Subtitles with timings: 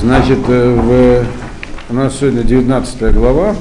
[0.00, 1.24] Значит, в,
[1.90, 3.56] у нас сегодня 19 глава.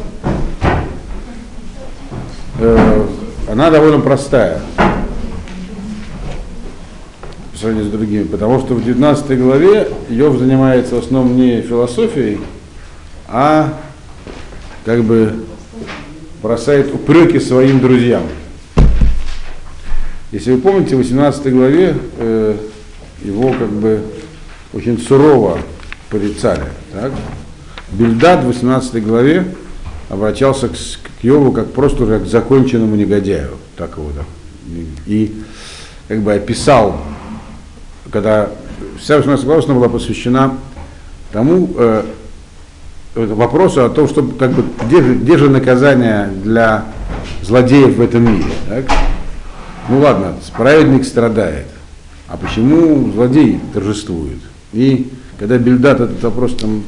[3.50, 4.62] Она довольно простая
[7.58, 12.40] по сравнению с другими, потому что в 19 главе Йов занимается в основном не философией,
[13.28, 13.74] а
[14.86, 15.34] как бы
[16.44, 18.22] бросает упреки своим друзьям.
[20.32, 22.58] Если вы помните, в 18 главе э,
[23.48, 24.02] его как бы
[24.74, 25.60] очень сурово
[26.10, 26.64] порицали.
[26.94, 27.12] Так?
[27.92, 29.46] Бельдад в 18 главе
[30.10, 33.52] обращался к, к Йову как просто уже к законченному негодяю.
[33.76, 34.26] Так его так.
[35.06, 35.34] И
[36.08, 37.02] как бы описал,
[38.12, 38.50] когда
[39.00, 40.58] вся 18 глава была посвящена
[41.32, 42.04] тому э,
[43.16, 46.86] вопросу о том, что как бы, где, же, где же наказание для
[47.42, 48.52] злодеев в этом мире.
[48.68, 48.86] Так?
[49.90, 51.68] Ну ладно, праведник страдает.
[52.28, 54.40] А почему злодей торжествует?
[54.74, 56.84] И когда Бельдат этот вопрос там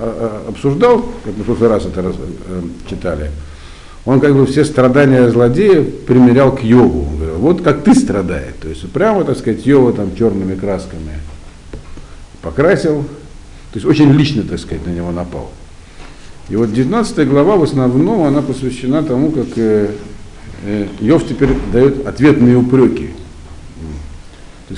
[0.00, 3.30] а, а, обсуждал, как мы в прошлый раз это раз, э, читали,
[4.04, 7.06] он как бы все страдания злодея примерял к Йову.
[7.08, 8.54] Он говорил, вот как ты страдаешь.
[8.60, 11.20] То есть прямо, так сказать, Йова там черными красками
[12.42, 13.04] покрасил.
[13.72, 15.50] То есть очень лично, так сказать, на него напал.
[16.48, 19.92] И вот 19 глава в основном она посвящена тому, как э,
[20.64, 23.10] э, Йов теперь дает ответные упреки.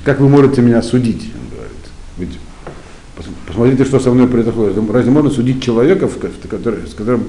[0.04, 1.76] Как вы можете меня судить, он говорит.
[2.18, 2.38] Ведь
[3.46, 4.76] посмотрите, что со мной происходит.
[4.90, 6.10] Разве можно судить человека,
[6.48, 7.24] который, с которым,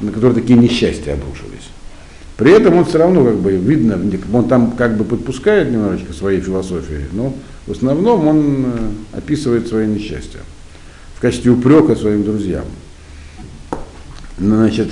[0.00, 1.70] на который такие несчастья обрушились?
[2.36, 3.98] При этом он все равно, как бы, видно,
[4.32, 7.34] он там как бы подпускает немножечко своей философии, но
[7.66, 10.40] в основном он э, описывает свои несчастья
[11.16, 12.64] в качестве упрека своим друзьям.
[14.38, 14.88] Значит,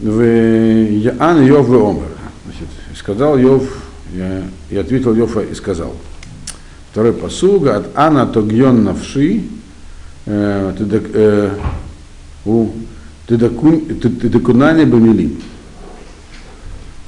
[0.00, 2.08] в Яан Йов Омер.
[2.44, 3.81] Значит, сказал Йов,
[4.70, 5.94] и ответил Йов и сказал.
[6.90, 9.44] Второй посуга от Ана Тогьон Навши,
[10.26, 11.50] э,
[12.44, 12.68] у
[13.26, 15.36] Тедакунане Бамили.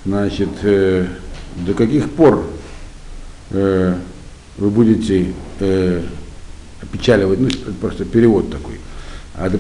[0.07, 1.07] Значит, э,
[1.67, 2.47] до каких пор
[3.51, 3.95] э,
[4.57, 5.33] вы будете
[6.81, 7.49] опечаливать, ну,
[7.81, 8.81] просто перевод такой,
[9.35, 9.51] а,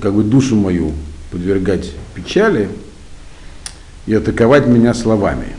[0.00, 0.92] как бы душу мою
[1.30, 2.68] подвергать печали
[4.06, 5.56] и атаковать меня словами.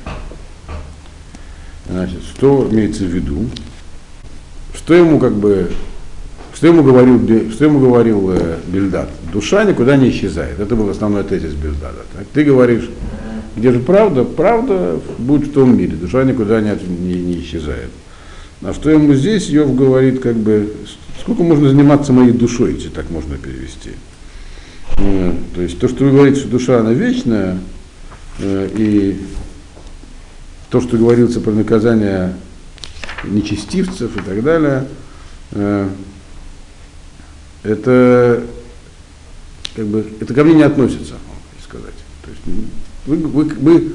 [1.90, 3.46] Значит, что имеется в виду?
[4.74, 5.72] Что ему как бы,
[6.54, 9.10] что ему говорил, что ему говорил э, Бельдад?
[9.32, 10.60] Душа никуда не исчезает.
[10.60, 12.06] Это был основной тезис Бельдада.
[12.16, 12.26] Так?
[12.34, 12.90] Ты говоришь,
[13.56, 14.24] где же правда?
[14.24, 15.96] Правда будет в том мире.
[15.96, 17.90] Душа никуда не, не, не исчезает.
[18.62, 20.74] А что ему здесь, Йов говорит, как бы,
[21.22, 23.92] сколько можно заниматься моей душой, если так можно перевести.
[24.98, 27.60] Э, то есть то, что вы говорите, что душа, она вечная,
[28.40, 29.22] э, и
[30.76, 32.34] то, что говорится про наказание
[33.24, 34.86] нечестивцев и так далее,
[35.54, 35.88] э,
[37.64, 38.44] это
[39.74, 41.14] как бы это ко мне не относится,
[41.64, 41.94] сказать.
[42.24, 42.42] То есть
[43.06, 43.94] вы, вы, вы,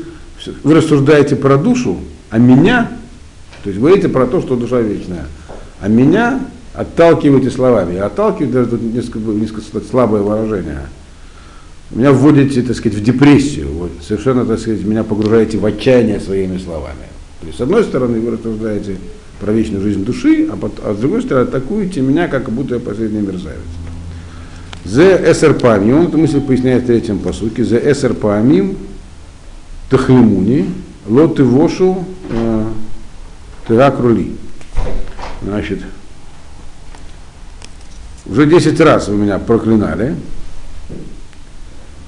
[0.62, 1.98] вы рассуждаете про душу,
[2.30, 2.90] а меня
[3.62, 5.26] то есть говорите про то, что душа вечная.
[5.82, 6.40] А меня
[6.72, 7.96] отталкиваете словами.
[7.96, 10.86] Я отталкиваю, даже несколько, несколько слабое выражение.
[11.90, 13.68] Меня вводите, так сказать, в депрессию.
[13.72, 17.08] Вот, совершенно, так сказать, меня погружаете в отчаяние своими словами.
[17.40, 18.96] То есть, с одной стороны, вы рассуждаете
[19.40, 22.80] про вечную жизнь души, а, под, а с другой стороны, атакуете меня, как будто я
[22.80, 23.58] последний мерзавец.
[24.84, 28.76] Зе эсер памим, он эту мысль поясняет в третьем посуке, зе эсер памим
[29.88, 30.70] тахлимуни,
[31.06, 32.66] лоты вошу э,
[33.66, 34.36] Тырак рули.
[35.42, 35.80] Значит,
[38.26, 40.16] уже 10 раз вы меня проклинали,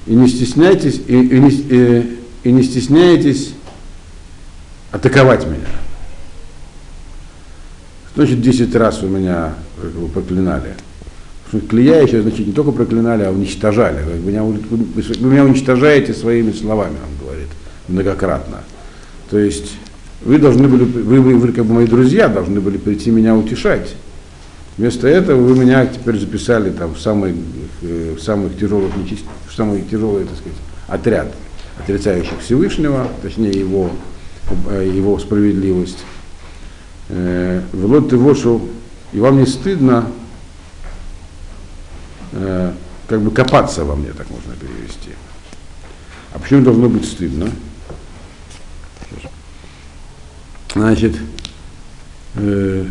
[0.05, 3.53] и не стесняйтесь, и, и, не, и, и не стесняйтесь
[4.91, 5.67] атаковать меня.
[8.15, 10.75] Значит, 10 раз вы меня как бы, проклинали.
[11.69, 14.03] Клея еще, значит, не только проклинали, а уничтожали.
[14.03, 14.57] Вы меня, вы,
[15.19, 17.47] меня уничтожаете своими словами, он говорит,
[17.87, 18.61] многократно.
[19.29, 19.73] То есть
[20.25, 23.95] вы должны были, вы, вы, вы как бы мои друзья должны были прийти меня утешать.
[24.77, 27.35] Вместо этого вы меня теперь записали там в самый,
[27.83, 29.01] э, в самых тяжелых в
[29.55, 30.57] самый тяжелый, так сказать,
[30.87, 31.33] отряд
[31.79, 33.91] отрицающих Всевышнего, точнее его,
[34.69, 35.99] э, его справедливость.
[37.09, 38.69] Э, Влот ты вошу,
[39.11, 40.07] и вам не стыдно
[43.07, 45.11] как бы копаться во мне, так можно перевести.
[46.33, 47.47] А почему должно быть стыдно?
[50.73, 51.15] Значит,
[52.35, 52.85] э,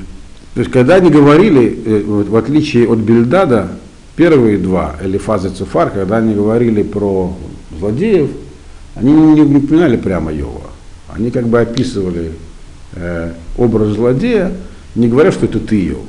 [0.55, 3.73] то есть, когда они говорили, э, вот, в отличие от Бельдада,
[4.17, 7.35] первые два, Элифаз и Цуфар, когда они говорили про
[7.79, 8.31] злодеев,
[8.95, 10.71] они не, не упоминали прямо Йова.
[11.09, 12.33] Они как бы описывали
[12.95, 14.53] э, образ злодея
[14.95, 16.05] не говорят, что это ты, Иов.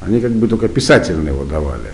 [0.00, 1.92] Они как бы только писательно его давали.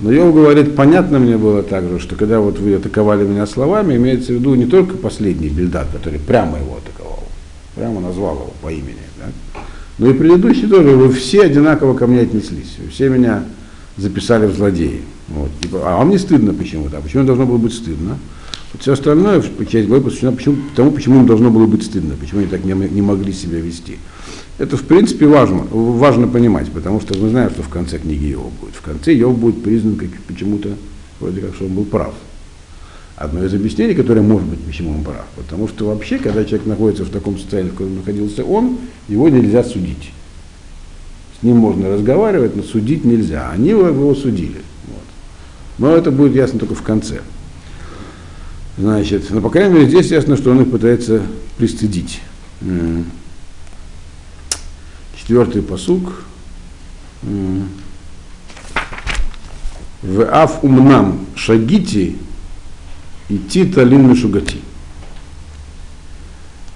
[0.00, 4.32] Но Йов говорит, понятно мне было также, что когда вот вы атаковали меня словами, имеется
[4.32, 7.24] в виду не только последний Бельдат, который прямо его атаковал,
[7.74, 9.60] прямо назвал его по имени, да?
[9.98, 13.42] но и предыдущий тоже, вы все одинаково ко мне отнеслись, вы все меня
[13.98, 15.02] записали в злодеи.
[15.28, 15.50] Вот.
[15.74, 16.98] А вам не стыдно почему-то.
[16.98, 18.16] А почему должно было быть стыдно?
[18.72, 22.40] Вот все остальное, часть главы посвящена почему, тому, почему им должно было быть стыдно, почему
[22.40, 23.96] они так не, не могли себя вести.
[24.58, 28.52] Это, в принципе, важно, важно понимать, потому что мы знаем, что в конце книги Иов
[28.60, 28.74] будет.
[28.74, 30.70] В конце Иов будет признан как, почему-то,
[31.20, 32.12] вроде как, что он был прав.
[33.16, 35.24] Одно из объяснений, которое может быть, почему он прав.
[35.36, 38.78] Потому что вообще, когда человек находится в таком состоянии, в котором находился он,
[39.08, 40.12] его нельзя судить.
[41.40, 43.50] С ним можно разговаривать, но судить нельзя.
[43.50, 44.62] Они его судили.
[44.86, 45.04] Вот.
[45.78, 47.20] Но это будет ясно только в конце.
[48.76, 51.22] Значит, но по крайней мере здесь ясно, что он их пытается
[51.56, 52.20] пристыдить.
[55.16, 56.24] Четвертый посук.
[60.02, 62.16] В аф умнам шагити
[63.28, 64.58] идти талим шугати.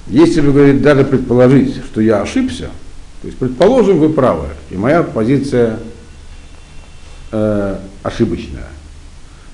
[0.08, 2.70] Если вы, говорит, даже предположить, что я ошибся,
[3.22, 5.78] то есть, предположим, вы правы, и моя позиция
[7.30, 8.66] э, ошибочная.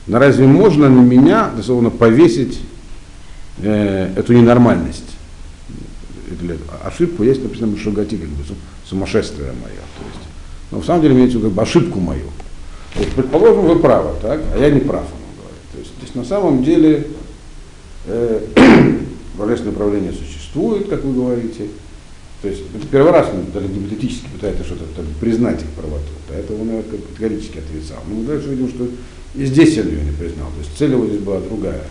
[0.06, 2.60] Но разве можно на меня, дословно, повесить
[3.58, 5.04] э, эту ненормальность?
[6.84, 8.42] ошибку есть написано Шагати, как бы
[8.86, 9.74] сумасшествие мое.
[9.74, 10.28] То есть,
[10.70, 12.26] но в самом деле имеется как бы ошибку мою.
[12.94, 15.62] То есть, предположим, вы правы, так, а я не прав, он говорит.
[15.72, 17.06] То есть, здесь на самом деле
[18.06, 18.46] э,
[19.38, 21.66] божественное правление существует, как вы говорите.
[22.42, 26.12] То есть это первый раз он даже гипотетически пытается что-то так, признать их правоту.
[26.28, 27.98] До этого он ее категорически отрицал.
[28.06, 28.88] Но мы дальше видим, что
[29.34, 30.46] и здесь он ее не признал.
[30.48, 31.82] То есть цель его здесь была другая.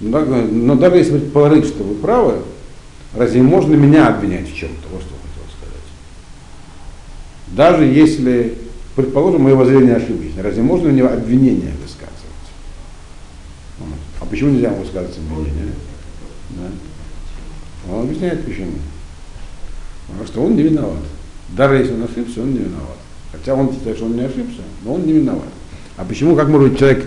[0.00, 2.38] Но, но даже если предположить, что вы правы,
[3.14, 4.88] разве можно меня обвинять в чем-то?
[4.92, 5.16] Вот что
[7.56, 8.58] даже если,
[8.94, 12.12] предположим, мое воззрение ошибочное, разве можно него обвинение высказывать?
[14.20, 15.72] А почему нельзя высказывать обвинение?
[16.50, 17.92] Да?
[17.92, 18.72] Он объясняет почему.
[20.06, 21.02] Потому что он не виноват.
[21.50, 22.96] Даже если он ошибся, он не виноват.
[23.32, 25.48] Хотя он считает, что он не ошибся, но он не виноват.
[25.96, 27.06] А почему, как может быть человек,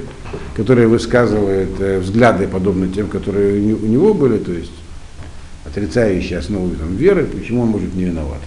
[0.55, 4.71] который высказывает э, взгляды, подобные тем, которые у него были, то есть
[5.65, 8.41] отрицающие основы там, веры, почему он может не виноват?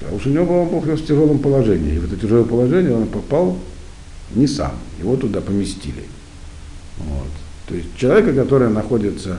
[0.00, 1.94] Потому что у него был, был в тяжелом положении.
[1.94, 3.58] И в это тяжелое положение он попал
[4.34, 4.72] не сам.
[4.98, 6.04] Его туда поместили.
[6.98, 7.28] Вот.
[7.66, 9.38] То есть человека, который находится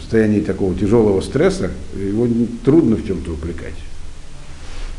[0.00, 2.28] состоянии такого тяжелого стресса, его
[2.64, 3.74] трудно в чем-то упрекать.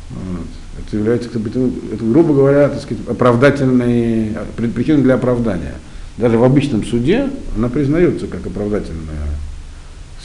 [0.09, 0.47] Вот.
[0.85, 5.75] Это является, это, грубо говоря, так сказать, оправдательной, причиной для оправдания.
[6.17, 9.27] Даже в обычном суде она признается как оправдательная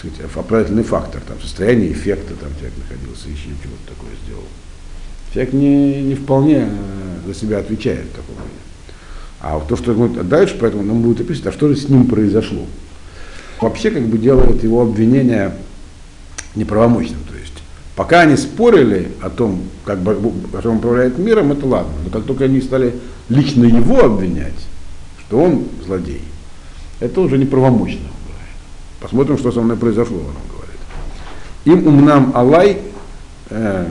[0.03, 4.45] сказать, оправдательный фактор, там, состояние эффекта, там человек находился, еще чего-то такое сделал.
[5.33, 8.37] Человек не, не вполне э, за себя отвечает в таком.
[9.41, 12.67] А то, что будет дальше, поэтому нам будет описать, а что же с ним произошло.
[13.63, 15.53] Вообще как бы делает его обвинение
[16.57, 17.21] неправомочным.
[17.31, 17.63] То есть
[17.95, 20.19] пока они спорили о том, как бы,
[20.65, 21.93] он управляет миром, это ладно.
[22.05, 22.93] Но как только они стали
[23.29, 24.67] лично его обвинять,
[25.21, 26.23] что он злодей,
[26.99, 28.09] это уже неправомочно.
[29.01, 30.81] Посмотрим, что со мной произошло, он говорит.
[31.65, 32.79] Им умнам алай
[33.49, 33.87] э,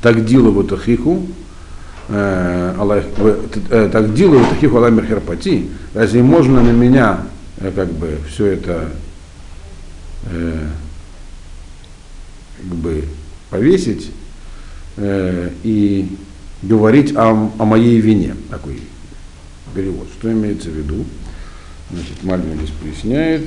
[0.00, 1.26] тагдилову тахиху,
[2.08, 2.98] э,
[3.70, 7.26] э, тагдилову тахиху алай мерхерпати, разве можно на меня
[7.60, 8.90] как бы все это
[10.30, 10.68] э,
[12.58, 13.04] как бы
[13.50, 14.10] повесить
[14.96, 16.16] э, и
[16.62, 18.34] говорить о, о моей вине.
[18.48, 18.80] Такой
[19.74, 20.08] перевод.
[20.18, 21.04] Что имеется в виду?
[21.90, 23.42] Значит, Мальбин здесь поясняет.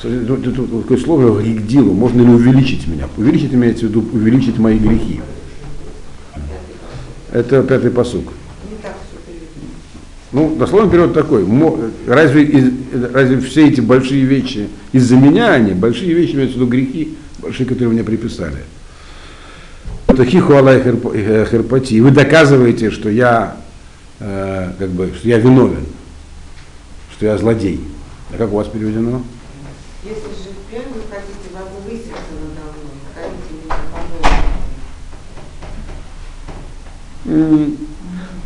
[0.00, 3.08] такое слово «ригдилу», можно ли увеличить меня?
[3.16, 5.20] Увеличить имеется в виду увеличить мои грехи.
[7.32, 8.32] Это пятый посук.
[10.36, 11.46] Ну, дословно перевод такой.
[12.06, 12.70] Разве, из,
[13.10, 17.66] разве все эти большие вещи из-за меня они, большие вещи имеются в виду грехи, большие,
[17.66, 18.58] которые мне приписали.
[20.06, 21.94] Это хиху Аллах херпати.
[21.94, 23.56] И вы доказываете, что я,
[24.20, 25.86] э, как бы, что я виновен,
[27.16, 27.80] что я злодей.
[28.30, 29.22] А как у вас переведено?
[30.04, 32.12] Если же впрямь вы хотите возвыситься
[32.54, 33.74] надо мной, храните меня
[37.88, 37.95] по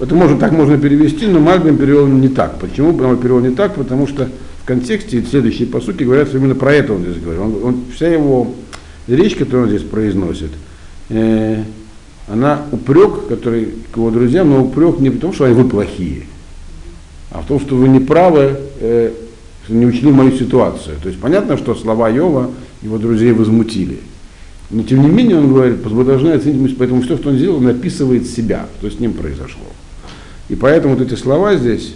[0.00, 2.58] Это можно, так можно перевести, но Мальбин перевел не так.
[2.58, 3.74] Почему он перевел не так?
[3.74, 4.28] Потому что
[4.62, 7.42] в контексте следующие по сути говорят, что именно про это он здесь говорит.
[7.42, 8.54] Он, он, вся его
[9.06, 10.50] речь, которую он здесь произносит,
[11.10, 11.62] э,
[12.28, 16.22] она упрек, который к его друзьям, но упрек не потому, что они вы плохие,
[17.30, 19.12] а в том, что вы не правы, э,
[19.64, 20.96] что не учли мою ситуацию.
[21.02, 23.98] То есть понятно, что слова Йова его друзей возмутили.
[24.70, 27.66] Но тем не менее он говорит, вы должны оценить, поэтому все, что он сделал, он
[27.66, 29.66] описывает себя, что с ним произошло.
[30.50, 31.94] И поэтому вот эти слова здесь,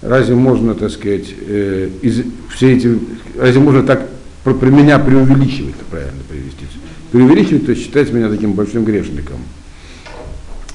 [0.00, 2.22] разве можно, так сказать, э, из,
[2.54, 2.96] все эти,
[3.36, 4.08] разве можно так
[4.44, 6.66] про, про меня преувеличивать, правильно привести?
[7.10, 9.38] Преувеличивать, то есть считать меня таким большим грешником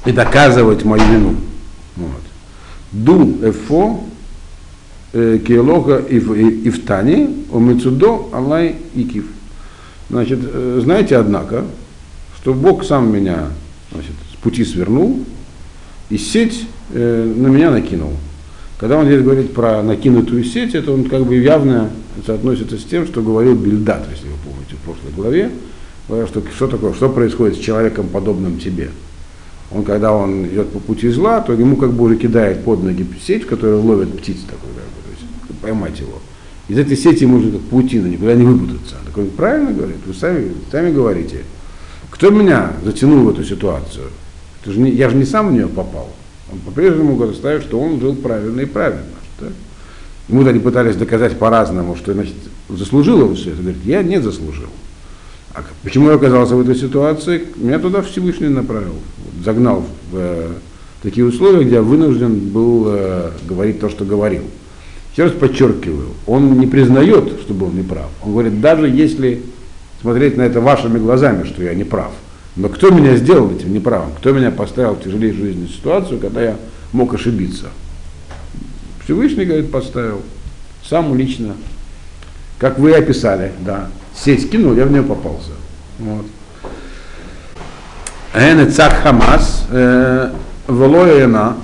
[0.05, 1.36] и доказывать мою вину.
[1.95, 2.22] Вот.
[2.91, 4.03] Ду эфо
[5.13, 9.25] э, киелога и в тане, омицудо алай икив.
[10.10, 11.63] Значит, э, знаете, однако,
[12.41, 13.48] что Бог сам меня
[13.93, 15.24] значит, с пути свернул,
[16.10, 18.13] и сеть э, на меня накинул.
[18.77, 21.89] Когда он здесь говорит про накинутую сеть, это он как бы явно
[22.25, 25.51] соотносится с тем, что говорил Бильдат, если вы помните, в прошлой главе,
[26.27, 28.89] что, что такое, что происходит с человеком, подобным тебе.
[29.72, 33.06] Он, когда он идет по пути зла, то ему как бы уже кидает под ноги
[33.25, 36.22] сеть, которая ловит птиц такой, как бы, то есть поймать его.
[36.68, 38.96] Из этой сети можно как паутина, никуда не выпутаться.
[39.06, 41.44] Так он правильно говорит, вы сами, сами говорите.
[42.10, 44.06] Кто меня затянул в эту ситуацию?
[44.62, 46.10] Это же не, я же не сам в нее попал.
[46.51, 49.03] Он по-прежнему ставит, что он жил правильно и правильно.
[49.39, 49.47] Да?
[50.27, 52.35] Ему они пытались доказать по-разному, что значит,
[52.69, 53.61] заслужил он все это.
[53.61, 54.69] Говорит, я не заслужил.
[55.53, 57.43] А почему я оказался в этой ситуации?
[57.55, 58.95] Меня туда Всевышний направил,
[59.43, 60.51] загнал в э,
[61.01, 64.43] такие условия, где я вынужден был э, говорить то, что говорил.
[65.13, 68.09] Еще раз подчеркиваю, он не признает, что был неправ.
[68.21, 69.43] Он говорит, даже если
[70.01, 72.11] смотреть на это вашими глазами, что я не прав,
[72.55, 74.12] но кто меня сделал этим неправым?
[74.17, 76.55] Кто меня поставил в тяжелейшую жизненную ситуацию, когда я
[76.93, 77.67] мог ошибиться?
[79.03, 80.21] Всевышний, говорит, поставил.
[80.83, 81.55] Сам лично.
[82.57, 83.89] Как вы описали, да.
[84.15, 85.51] Сеть кинул, я в нее попался.
[86.00, 86.25] Вот.
[88.33, 90.31] Эн цак хамас, э,
[90.67, 91.57] волоена,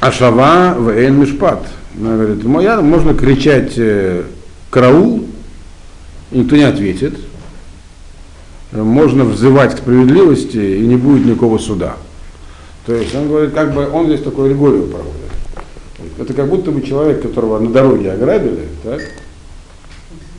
[0.00, 1.66] ашава в эн мишпат.
[1.98, 4.24] Она говорит, можно кричать э,
[4.70, 5.26] караул,
[6.30, 7.14] никто не ответит,
[8.72, 11.96] можно взывать к справедливости и не будет никакого суда.
[12.86, 15.22] То есть он говорит, как бы он здесь такой аллегорию проводит.
[16.18, 19.00] Это как будто бы человек, которого на дороге ограбили, так,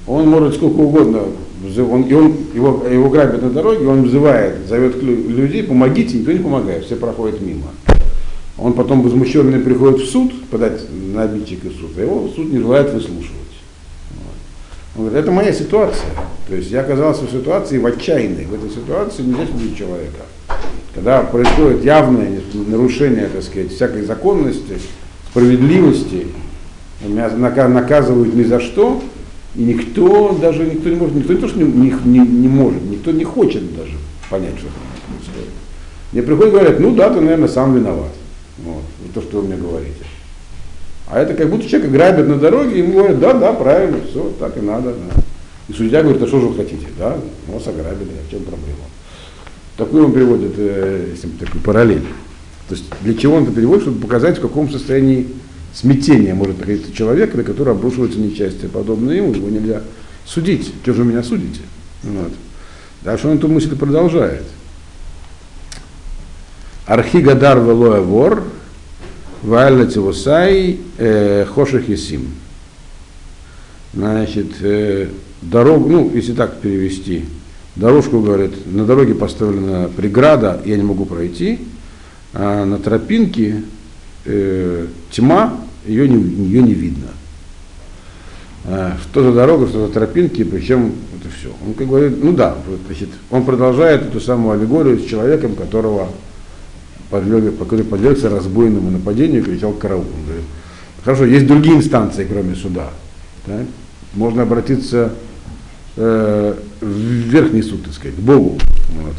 [0.07, 1.21] он может сколько угодно,
[1.89, 6.39] он, и он, его, его грабят на дороге, он взывает, зовет людей, помогите, никто не
[6.39, 7.67] помогает, все проходят мимо.
[8.57, 12.93] Он потом возмущенный приходит в суд, подать на обидчика суд, а его суд не желает
[12.93, 13.42] выслушивать.
[14.95, 16.09] Он говорит, это моя ситуация.
[16.47, 18.45] То есть я оказался в ситуации в отчаянной.
[18.45, 20.25] В этой ситуации нельзя судить человека.
[20.93, 24.77] Когда происходит явное нарушение, так сказать, всякой законности,
[25.31, 26.27] справедливости,
[27.01, 29.01] меня наказывают ни за что,
[29.55, 33.11] и никто даже никто не может, никто не то, что не, не, не может, никто
[33.11, 33.93] не хочет даже
[34.29, 34.67] понять, что
[35.07, 35.49] происходит.
[36.11, 38.11] Мне приходят и говорят, ну да, ты, наверное, сам виноват.
[38.59, 38.83] Вот,
[39.13, 40.02] то, что вы мне говорите.
[41.07, 44.31] А это как будто человека грабят на дороге, и ему говорят, да, да, правильно, все,
[44.39, 44.93] так и надо.
[44.93, 45.21] Да.
[45.69, 46.87] И судья говорит, а что же вы хотите?
[46.97, 47.17] Да,
[47.47, 48.77] вас ограбили, а в чем проблема?
[49.77, 52.05] Такой он приводит, э, если такой параллель.
[52.69, 55.27] То есть для чего он это переводит, чтобы показать, в каком состоянии
[55.73, 59.81] смятения может находиться человек, на который обрушивается несчастье, подобное ему, его нельзя
[60.25, 60.71] судить.
[60.83, 61.61] Что же вы меня судите?
[62.03, 62.31] Вот.
[63.01, 64.43] Дальше он эту мысль продолжает.
[66.85, 68.43] Архигадар велоя вор,
[69.43, 72.27] Валя Тивусай э, Хоших Исим.
[73.93, 75.09] Значит, э,
[75.41, 77.25] дорогу, ну, если так перевести,
[77.75, 81.59] дорожку, говорит, на дороге поставлена преграда, я не могу пройти,
[82.33, 83.63] а на тропинке
[84.25, 87.09] э, тьма, ее не, ее не видно.
[88.65, 91.49] А, что за дорога, что за тропинки, причем это все.
[91.67, 92.55] Он как говорит, ну да,
[92.87, 96.07] значит, он продолжает эту самую аллегорию с человеком, которого
[97.09, 100.05] подлег, который подвергся разбойному нападению, кричал караул.
[100.25, 100.45] Говорит,
[101.03, 102.89] хорошо, есть другие инстанции, кроме суда.
[103.45, 103.65] Да?
[104.13, 105.13] Можно обратиться
[105.95, 108.57] э, в верхний суд, так сказать, к Богу.
[109.01, 109.15] Вот.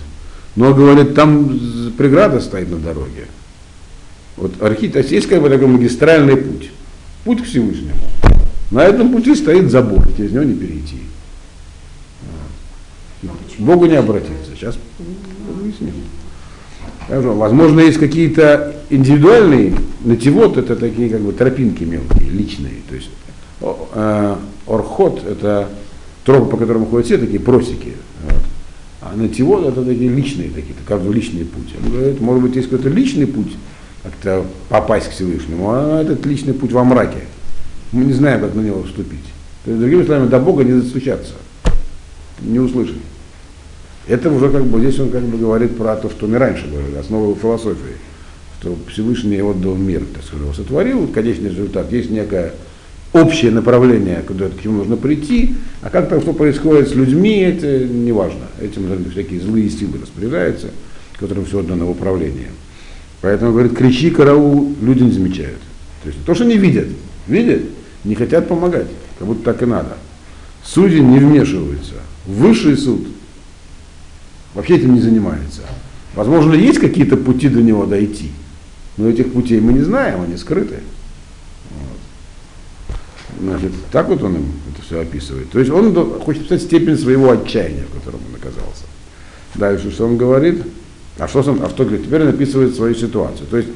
[0.56, 1.58] Но, говорит, там
[1.96, 3.26] преграда стоит на дороге.
[4.36, 6.70] Вот архит, есть как бы такой магистральный путь.
[7.24, 7.98] Путь к Всевышнему.
[8.70, 10.98] На этом пути стоит забор, через него не перейти.
[13.58, 14.54] Богу не обратиться.
[14.54, 14.76] Сейчас
[15.48, 15.94] выясним.
[17.08, 22.74] Возможно, есть какие-то индивидуальные, нативот это такие как бы тропинки мелкие, личные.
[22.88, 23.10] То есть
[23.60, 25.68] э, орхот это
[26.24, 27.92] тропы, по которым ходят все такие просеки.
[28.24, 28.42] Вот.
[29.02, 31.74] А нативот это такие личные, такие, как бы личный путь.
[31.84, 33.52] Он говорит, может быть, есть какой-то личный путь,
[34.02, 37.20] как-то попасть к Всевышнему, а этот личный путь во мраке.
[37.92, 39.24] Мы не знаем, как на него вступить.
[39.64, 41.34] То есть, другими словами, до Бога не застучаться,
[42.40, 42.96] не услышать.
[44.06, 46.96] Это уже как бы, здесь он как бы говорит про то, что мы раньше говорили,
[46.96, 47.96] основу философии,
[48.60, 52.52] что Всевышний отдал мир, так сказать, сотворил, конечный результат, есть некая
[53.14, 57.86] общее направление, куда к чему нужно прийти, а как там что происходит с людьми, это
[57.86, 58.46] не важно.
[58.60, 60.68] Этим всякие злые силы распоряжаются,
[61.18, 62.48] которым все отдано в управление.
[63.22, 65.60] Поэтому, говорит, кричи, караул, люди не замечают.
[66.02, 66.88] То есть то, что не видят,
[67.26, 67.62] видят,
[68.04, 69.96] не хотят помогать, как будто так и надо.
[70.62, 71.94] Судьи не вмешиваются.
[72.26, 73.06] Высший суд
[74.54, 75.62] вообще этим не занимается.
[76.14, 78.30] Возможно, есть какие-то пути до него дойти,
[78.96, 80.80] но этих путей мы не знаем, они скрыты.
[83.40, 85.50] Значит, так вот он им это все описывает.
[85.50, 88.84] То есть он хочет писать степень своего отчаяния, в котором он оказался.
[89.54, 90.62] Дальше, что он говорит?
[91.18, 92.06] А что, он, а что говорит?
[92.06, 93.46] Теперь он описывает свою ситуацию.
[93.48, 93.68] То есть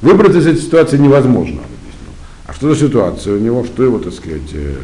[0.00, 1.62] выбраться из этой ситуации невозможно.
[2.46, 4.74] А что за ситуация у него, что его, так сказать, э,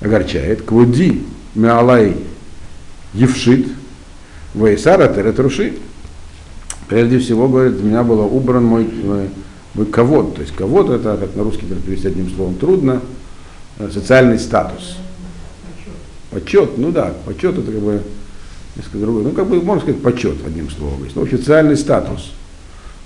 [0.00, 0.62] огорчает?
[0.62, 1.22] Квуди,
[1.54, 2.16] Меалай,
[3.12, 3.66] Евшит,
[4.54, 5.74] Вейсара, Теретруши.
[6.88, 8.86] Прежде всего, говорит, у меня был убран мой,
[9.74, 10.34] мой, ковод.
[10.34, 13.00] То есть ковод это, как на русский перевести одним словом, трудно.
[13.78, 14.96] Э, социальный статус.
[16.30, 18.02] Почет, ну да, почет это как бы
[18.76, 19.24] несколько другое.
[19.24, 21.06] Ну, как бы, можно сказать, почет, одним словом.
[21.14, 22.32] Ну, официальный статус.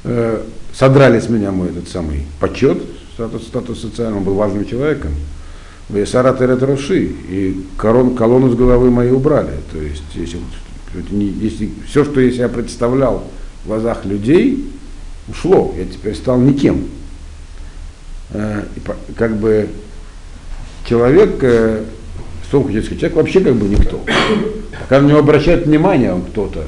[0.04, 2.82] Э, содрали с меня мой этот самый почет,
[3.14, 5.12] статус, статус социальный, он был важным человеком.
[5.88, 9.52] Весара Теретроши, и корон, колонну с головы моей убрали.
[9.72, 10.38] То есть, если,
[11.10, 13.24] если все, что я себя представлял
[13.64, 14.64] в глазах людей,
[15.28, 15.74] ушло.
[15.76, 16.88] Я теперь стал никем.
[18.30, 18.64] Э,
[19.16, 19.68] как бы
[20.88, 21.84] человек, э,
[22.48, 24.00] что хочет сказать, человек вообще как бы никто.
[24.88, 26.64] Когда на него обращает внимание, он кто-то.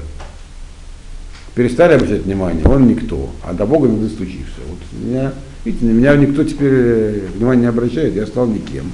[1.55, 3.31] Перестали обращать внимание, он никто.
[3.45, 4.61] А до Бога не достучишься.
[4.69, 5.33] Вот меня,
[5.65, 8.91] видите, на меня никто теперь э, внимания не обращает, я стал никем.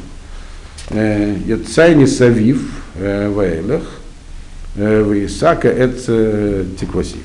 [0.91, 2.63] Э, Яцайни Савив
[2.97, 4.01] Вейлах,
[4.75, 7.19] в Исака это Тикваси.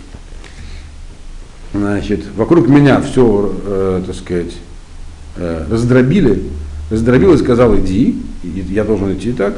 [1.74, 4.54] Значит, вокруг меня все, э, так сказать,
[5.36, 6.44] э, раздробили,
[6.90, 9.56] раздробил и сказал, иди, я должен идти так,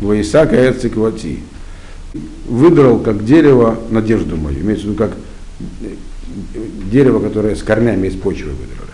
[0.00, 1.40] Исаака Эциквати.
[2.48, 5.12] Выдрал как дерево надежду мою, имеется в виду как
[6.90, 8.90] дерево, которое с корнями из почвы выдрали.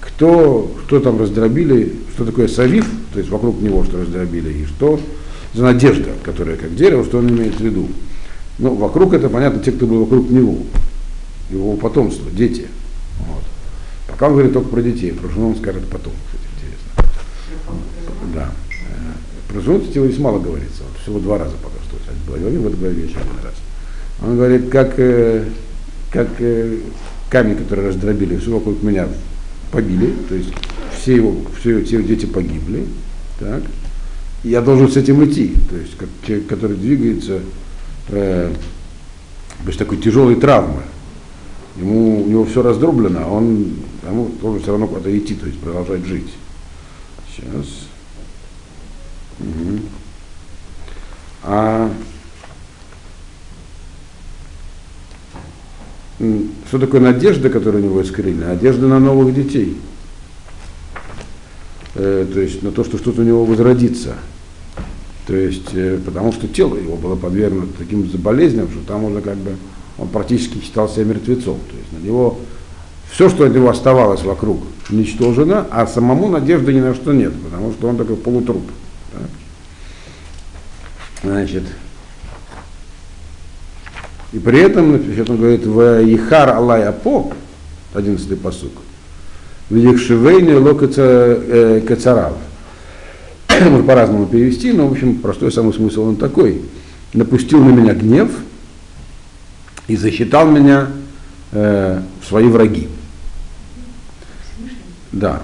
[0.00, 5.00] Кто, кто там раздробили, что такое савив, то есть вокруг него что раздробили, и что
[5.54, 7.88] за надежда, которая как дерево, что он имеет в виду.
[8.58, 10.58] Ну, вокруг это, понятно, те, кто был вокруг него,
[11.50, 12.66] его потомство, дети.
[13.26, 13.42] Вот.
[14.06, 16.12] Пока он говорит только про детей, про жену он скажет потом.
[18.34, 18.50] Да.
[18.70, 21.96] Э, про жену его здесь мало говорится, вот всего два раза пока что.
[22.26, 23.54] Говорил в этой главе еще один раз.
[24.22, 25.44] Он говорит, как, э,
[26.12, 26.78] как э,
[27.30, 29.08] камень, который раздробили, все вокруг меня
[29.72, 30.50] побили, то есть
[31.00, 32.86] все его, все, все дети погибли,
[33.38, 33.62] так,
[34.42, 37.40] я должен с этим идти, то есть как человек, который двигается
[38.08, 38.52] э,
[39.64, 40.82] без такой тяжелой травмы,
[41.76, 43.74] ему, у него все раздроблено, а он
[44.06, 46.32] ему должен все равно куда-то идти, то есть продолжать жить.
[47.34, 47.66] Сейчас.
[49.40, 49.80] Угу.
[51.42, 51.90] А
[56.68, 58.48] что такое надежда, которая у него искренняя?
[58.48, 59.78] Надежда на новых детей.
[62.02, 64.14] Э, то есть на то, что что-то у него возродится.
[65.26, 69.36] То есть, э, потому что тело его было подвергнуто таким болезням, что там уже как
[69.36, 69.56] бы
[69.98, 71.58] он практически считал себя мертвецом.
[71.70, 72.38] То есть на него
[73.12, 77.70] все, что от него оставалось вокруг, уничтожено, а самому надежды ни на что нет, потому
[77.72, 78.62] что он такой полутруп.
[79.12, 79.30] Так?
[81.22, 81.64] Значит,
[84.32, 87.34] и при этом, значит, он говорит, в Ихар Алай Апо,
[87.92, 88.72] 11 посук,
[89.70, 92.34] в Ехшивейне Ло Кацарав.
[93.48, 96.62] Можно по-разному перевести, но, в общем, простой самый смысл он такой.
[97.14, 98.30] Напустил на меня гнев
[99.86, 100.88] и засчитал меня
[101.52, 102.88] э, в свои враги.
[105.12, 105.42] Да.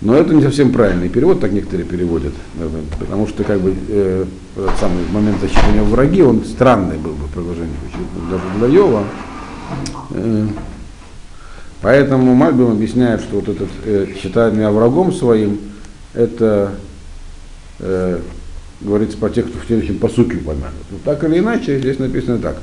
[0.00, 2.32] Но это не совсем правильный перевод, так некоторые переводят,
[2.98, 4.24] потому что как бы э,
[4.56, 7.76] этот самый момент защищения враги, он странный был бы предложение,
[8.30, 9.04] даже для Йова.
[10.10, 10.46] Э,
[11.82, 15.58] поэтому Мальбим объясняет, что вот этот э, считает меня врагом своим,
[16.14, 16.72] это
[17.80, 18.20] э,
[18.80, 20.72] говорится по тексту в следующем посуке упомянут.
[20.90, 22.56] Но так или иначе, здесь написано так,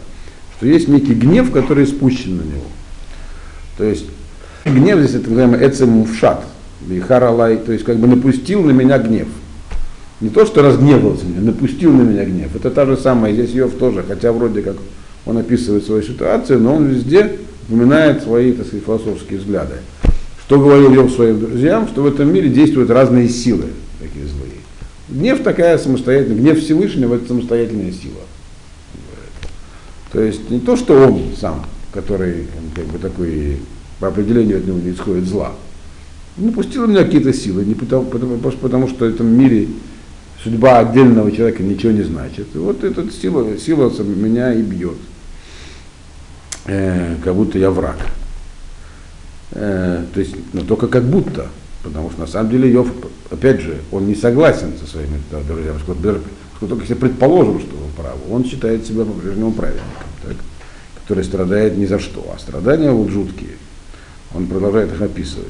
[0.58, 2.65] что есть некий гнев, который спущен на него.
[3.77, 4.05] То есть
[4.65, 6.43] Гнев здесь это называемый эцемувшат,
[7.08, 9.27] харалай, то есть как бы напустил на меня гнев.
[10.19, 12.53] Не то, что разгневался меня, напустил на меня гнев.
[12.55, 14.75] Это та же самая, здесь Йов тоже, хотя вроде как
[15.25, 17.38] он описывает свою ситуацию, но он везде
[17.69, 19.75] упоминает свои, так сказать, философские взгляды.
[20.45, 23.65] Что говорил Йов своим друзьям, что в этом мире действуют разные силы,
[23.99, 24.53] такие злые.
[25.10, 28.21] Гнев такая самостоятельная, гнев Всевышнего это самостоятельная сила.
[30.12, 33.58] То есть не то, что он сам, который как бы такой
[33.99, 35.51] по определению от него не исходит зла.
[36.38, 39.67] Ну, пустила меня какие-то силы, не потому, потому, потому, что в этом мире
[40.41, 42.47] судьба отдельного человека ничего не значит.
[42.55, 44.97] И вот эта сила, сила меня и бьет,
[46.69, 47.97] э, как будто я враг.
[49.51, 51.47] Э, то есть, но только как будто.
[51.84, 52.89] Потому что на самом деле Йов,
[53.32, 55.79] опять же, он не согласен со своими друзьями.
[56.60, 60.36] Только если предположим, что он прав, он считает себя по-прежнему праведником, так,
[61.01, 62.34] который страдает ни за что.
[62.36, 63.51] А страдания вот жуткие.
[64.36, 65.47] Он продолжает их описывать.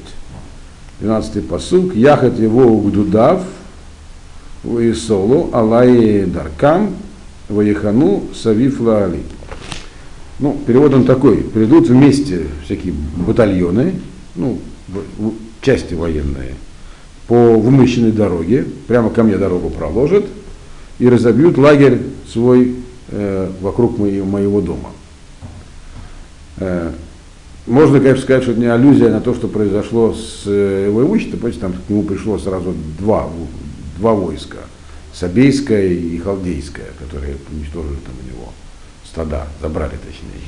[1.01, 1.95] 12-й посук.
[1.95, 3.43] Яхат его угдудав,
[4.95, 6.95] Солу, Алай Даркам,
[7.47, 9.23] Ваехану, Савиф Лаали.
[10.39, 11.38] Ну, перевод он такой.
[11.38, 13.95] Придут вместе всякие батальоны,
[14.36, 14.60] ну,
[15.62, 16.56] части военные,
[17.28, 20.25] по вымощенной дороге, прямо ко мне дорогу проложат
[20.97, 21.99] и разобьют лагерь
[22.32, 22.75] свой
[23.10, 24.91] э, вокруг моего, моего дома.
[26.58, 26.91] Э,
[27.67, 31.39] можно, конечно, сказать, что это не аллюзия на то, что произошло с э, его имуществом,
[31.39, 33.30] понимаете, там к нему пришло сразу два,
[33.97, 34.58] два войска,
[35.13, 38.54] Сабейское и Халдейское, которые уничтожили там у него
[39.12, 40.45] стада, забрали точнее.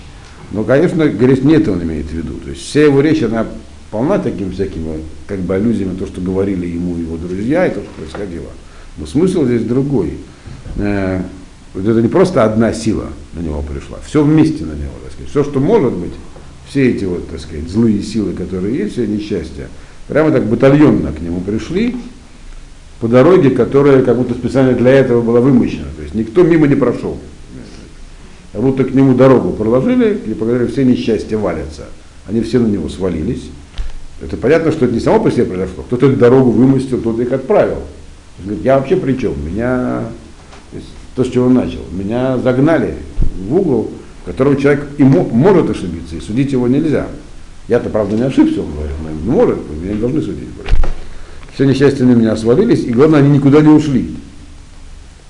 [0.52, 2.34] Но, конечно, говорит, не это он имеет в виду.
[2.44, 3.48] То есть вся его речь, она
[3.90, 7.90] полна такими всякими как бы аллюзиями, то, что говорили ему его друзья и то, что
[7.98, 8.50] происходило.
[8.98, 10.18] Но смысл здесь другой.
[10.78, 11.22] Э,
[11.74, 15.30] вот это не просто одна сила на него пришла, все вместе на него, так сказать.
[15.30, 16.12] Все, что может быть,
[16.68, 19.70] все эти вот, так сказать, злые силы, которые есть, все несчастья,
[20.08, 21.96] прямо так батальонно к нему пришли
[23.00, 25.88] по дороге, которая как будто специально для этого была вымощена.
[25.96, 27.18] То есть никто мимо не прошел.
[28.54, 31.86] Будто к нему дорогу проложили, и которой все несчастья валятся.
[32.28, 33.50] Они все на него свалились.
[34.22, 35.84] Это понятно, что это не само по себе произошло.
[35.84, 37.80] Кто-то эту дорогу вымостил, кто-то их отправил.
[38.44, 39.34] Говорит, я вообще при чем?
[39.46, 40.04] Меня,
[41.16, 42.96] то, с чего он начал, меня загнали
[43.38, 43.92] в угол,
[44.24, 47.08] в котором человек и может ошибиться, и судить его нельзя.
[47.68, 48.94] Я-то, правда, не ошибся, он говорит,
[49.26, 50.50] но может, меня не должны судить.
[51.54, 54.16] Все несчастья на меня свалились, и главное, они никуда не ушли.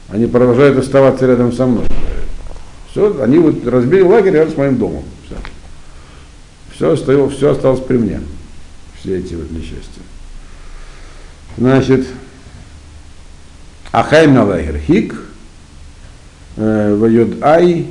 [0.10, 1.86] Они продолжают оставаться рядом со мной.
[2.92, 5.04] Все, они вот разбили лагерь рядом с моим домом.
[5.26, 5.36] Все.
[6.76, 8.20] Все, осталось, все осталось при мне
[9.02, 10.02] все эти вот несчастья.
[11.58, 12.08] Значит,
[13.92, 15.16] Ахай Малайхер Хик,
[16.56, 17.88] э, Вайод Ай,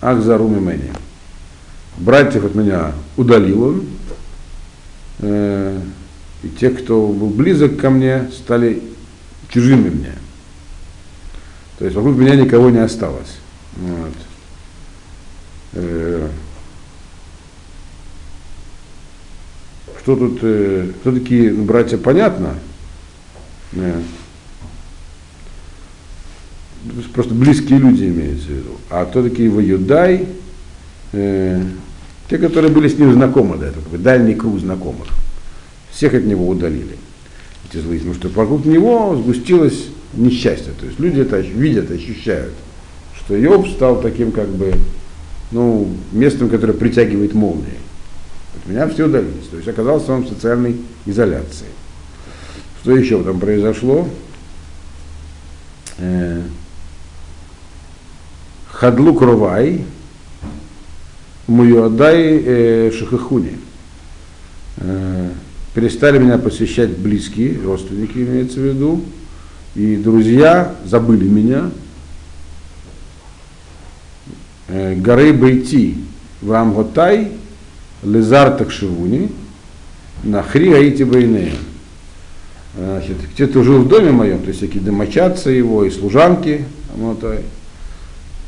[0.00, 0.92] Ахзару Мимени.
[1.98, 3.86] Братьев от меня удалил он,
[5.20, 5.80] э,
[6.42, 8.82] и те, кто был близок ко мне, стали
[9.50, 10.12] чужими мне.
[11.78, 13.41] То есть вокруг меня никого не осталось.
[13.76, 14.14] Вот.
[15.74, 16.28] Э,
[20.02, 22.54] Что тут, э, кто такие братья, понятно.
[23.70, 23.94] Да.
[27.14, 28.70] Просто близкие люди имеются в виду.
[28.90, 30.26] А кто такие Ваюдай?
[31.12, 31.62] Э,
[32.28, 35.06] те, которые были с ним знакомы до этого, дальний круг знакомых.
[35.92, 36.96] Всех от него удалили.
[37.70, 40.72] Эти злые, потому что вокруг него сгустилось несчастье.
[40.80, 42.54] То есть люди это видят, ощущают,
[43.32, 44.74] что Йоб стал таким как бы,
[45.52, 47.78] ну, местом, которое притягивает молнии.
[48.54, 49.46] От меня все удалились.
[49.50, 51.68] То есть оказался он в социальной изоляции.
[52.82, 54.06] Что еще там произошло?
[55.96, 56.42] Э,
[58.70, 59.86] Хадлу Кровай,
[61.46, 63.56] Муюадай э, Шахахуни.
[64.76, 65.30] Э,
[65.74, 69.02] перестали меня посещать близкие, родственники имеется в виду,
[69.74, 71.70] и друзья забыли меня.
[74.96, 75.96] Горы Бейти,
[76.40, 77.32] Вам Готай,
[78.02, 79.30] Лезар Такшивуни,
[80.22, 81.54] Нахри Аити Байнея.
[83.34, 86.64] Где-то жил в доме моем, то есть всякие домочадцы его и служанки,
[86.96, 87.22] вот,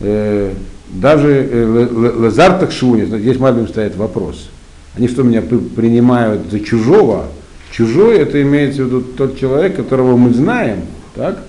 [0.01, 0.53] э,
[0.89, 4.51] даже Лазар Такшуни, здесь Мальбим стоит вопрос.
[4.97, 7.27] Они что, меня принимают за чужого?
[7.71, 10.83] Чужой это имеется в виду тот человек, которого мы знаем,
[11.15, 11.43] так?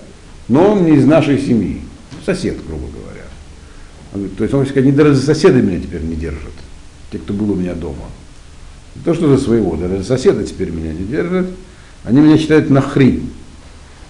[0.48, 1.80] но он не из нашей семьи.
[2.24, 2.95] Сосед, грубо говоря.
[4.12, 6.52] То есть он сказать, они даже за меня теперь не держат
[7.10, 8.04] те, кто был у меня дома.
[8.94, 11.46] Не то, что за своего, даже соседа теперь меня не держат.
[12.04, 13.30] Они меня считают нахрин.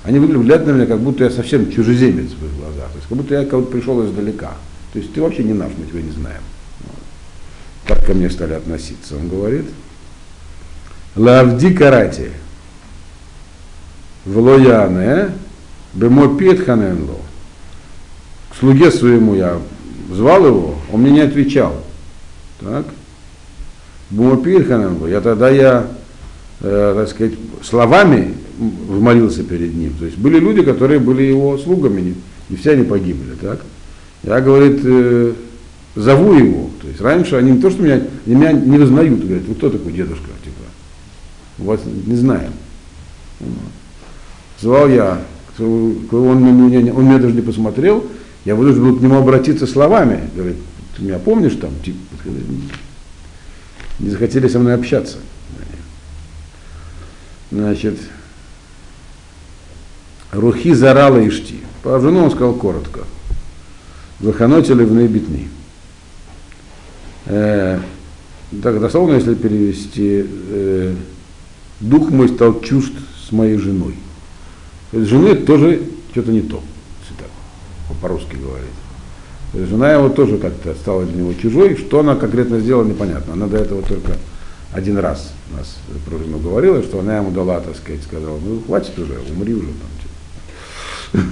[0.04, 2.90] Они выглядят на меня, как будто я совсем чужеземец в их глазах.
[2.90, 4.52] То есть, как будто я будто пришел издалека.
[4.92, 6.42] То есть ты вообще не наш, мы тебя не знаем.
[7.86, 9.16] Так ко мне стали относиться.
[9.16, 9.66] Он говорит,
[11.16, 12.30] Лавди карати.
[14.24, 15.30] Влояне,
[15.94, 17.16] бемо петханенло.
[18.50, 19.58] К слуге своему я
[20.10, 21.74] звал его, он мне не отвечал.
[22.60, 22.86] Так?
[24.10, 25.88] Бумапирханангу, я тогда я,
[26.60, 29.94] э, так сказать, словами молился перед ним.
[29.98, 32.14] То есть были люди, которые были его слугами,
[32.48, 33.34] и все они погибли.
[33.40, 33.60] Так?
[34.22, 35.32] Я, говорит, э,
[35.96, 36.70] зову его.
[36.80, 39.70] То есть раньше они не то, что меня, они меня не вызнают, говорят, вы кто
[39.70, 40.28] такой дедушка?
[40.44, 40.62] Типа.
[41.58, 42.52] Вот не знаем.
[44.60, 45.20] Звал я,
[45.58, 48.06] он, меня, он меня даже не посмотрел,
[48.46, 50.30] я вынужден был к нему обратиться словами.
[50.34, 50.56] Говорит,
[50.96, 51.72] ты меня помнишь там?
[51.84, 51.98] Типа,
[53.98, 55.18] не захотели со мной общаться.
[57.50, 57.98] Значит,
[60.30, 61.60] Рухи зарала ишти.
[61.82, 63.00] По жену он сказал коротко.
[64.20, 65.48] Ваханотили в битни.
[67.26, 67.80] Э,
[68.62, 70.94] так дословно, если перевести, э,
[71.80, 72.92] дух мой стал чужд
[73.28, 73.96] с моей женой.
[74.92, 75.82] Жены тоже
[76.12, 76.62] что-то не то,
[78.00, 79.68] по-русски говорить.
[79.68, 81.76] Жена его тоже как-то стала для него чужой.
[81.76, 83.34] Что она конкретно сделала, непонятно.
[83.34, 84.16] Она до этого только
[84.72, 88.98] один раз нас про жену говорила, что она ему дала, так сказать, сказала, ну хватит
[88.98, 89.68] уже, умри уже
[91.12, 91.30] там.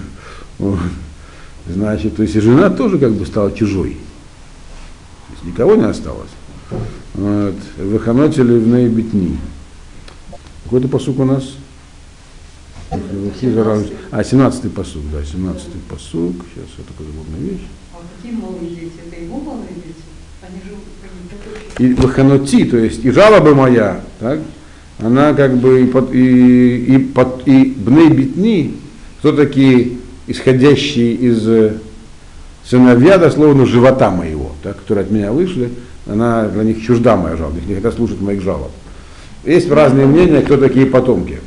[1.68, 3.96] Значит, то есть и жена тоже как бы стала чужой.
[5.28, 6.30] То есть никого не осталось.
[7.14, 7.54] Вот.
[7.78, 9.38] Выханотели в наибитни.
[10.64, 11.44] Какой-то посук у нас?
[14.10, 16.36] А, 17-й посук, да, 17-й посук.
[16.54, 17.66] Сейчас это такая удобная вещь.
[17.92, 18.92] А какие малые дети?
[19.06, 20.02] Это его малые дети?
[20.42, 20.84] Они живут
[21.78, 24.38] и ваханоти, то есть и жалоба моя, так,
[24.98, 28.74] она как бы и, под, и, и, под, и бней битни,
[29.18, 31.72] кто такие исходящие из э,
[32.64, 35.70] сыновья, дословно, живота моего, так, которые от меня вышли,
[36.06, 38.70] она для них чужда моя жалоба, их не хотят слушать моих жалоб.
[39.44, 41.40] Есть разные мнения, кто такие потомки.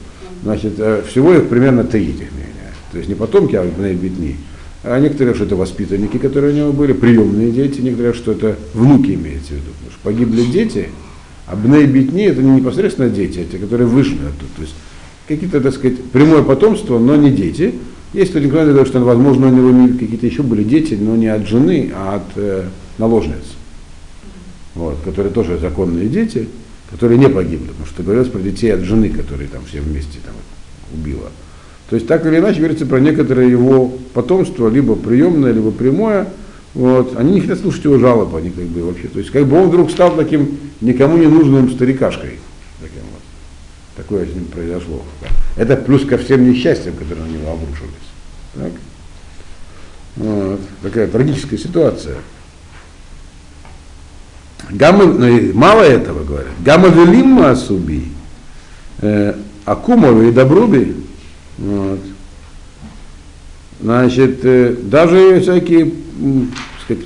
[0.47, 2.71] Значит, э, всего их примерно три этих мнения.
[2.93, 4.37] То есть не потомки, а битни.
[4.81, 9.11] А некоторые, что это воспитанники, которые у него были, приемные дети, некоторые, что это внуки
[9.11, 9.71] имеется в виду.
[9.73, 10.87] Потому что погибли дети,
[11.47, 14.49] а бней битни это не непосредственно дети, а те, которые вышли оттуда.
[14.55, 14.75] То есть
[15.27, 17.73] какие-то, так сказать, прямое потомство, но не дети.
[18.13, 21.45] Есть кто никто говорит, что, возможно, у него какие-то еще были дети, но не от
[21.45, 22.63] жены, а от э,
[22.97, 23.43] наложниц.
[24.75, 26.47] Вот, которые тоже законные дети,
[26.91, 27.67] которые не погибли.
[27.67, 30.35] Потому что говорилось про детей от жены, которые там все вместе там,
[30.93, 31.29] убила.
[31.89, 36.27] То есть так или иначе говорится про некоторое его потомство, либо приемное, либо прямое.
[36.73, 37.17] Вот.
[37.17, 39.07] Они не хотят слушать его жалоб, они как бы вообще.
[39.07, 42.39] То есть как бы он вдруг стал таким никому не нужным старикашкой.
[42.81, 43.21] Таким вот.
[43.95, 45.01] Такое с ним произошло.
[45.55, 47.91] Это плюс ко всем несчастьям, которые на него обрушились.
[48.53, 48.71] Так?
[50.17, 50.59] Вот.
[50.83, 52.17] Такая трагическая ситуация.
[54.69, 56.51] Гамма, ну, мало этого говорят.
[56.63, 58.03] Гамма велимма асуби,
[59.01, 59.33] э,
[59.65, 60.95] акумова и добруби,
[61.57, 61.99] вот.
[63.79, 65.93] Значит, э, даже всякие,
[66.83, 67.03] сказать,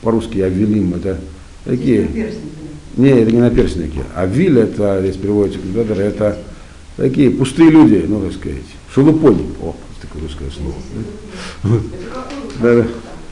[0.00, 1.20] по-русски авилим, это
[1.64, 2.08] такие.
[2.96, 4.02] Не, это не наперстники.
[4.16, 6.38] Авиль, это, здесь переводится комментатор, это
[6.96, 8.58] такие пустые люди, ну, так сказать,
[8.92, 9.46] шелупони.
[9.62, 11.82] О, такое русское слово.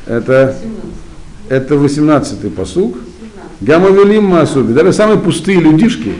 [0.06, 0.56] Это,
[1.48, 2.96] это 18-й посуг.
[3.60, 4.72] Гамавелим Масуби.
[4.72, 6.12] Даже самые пустые людишки,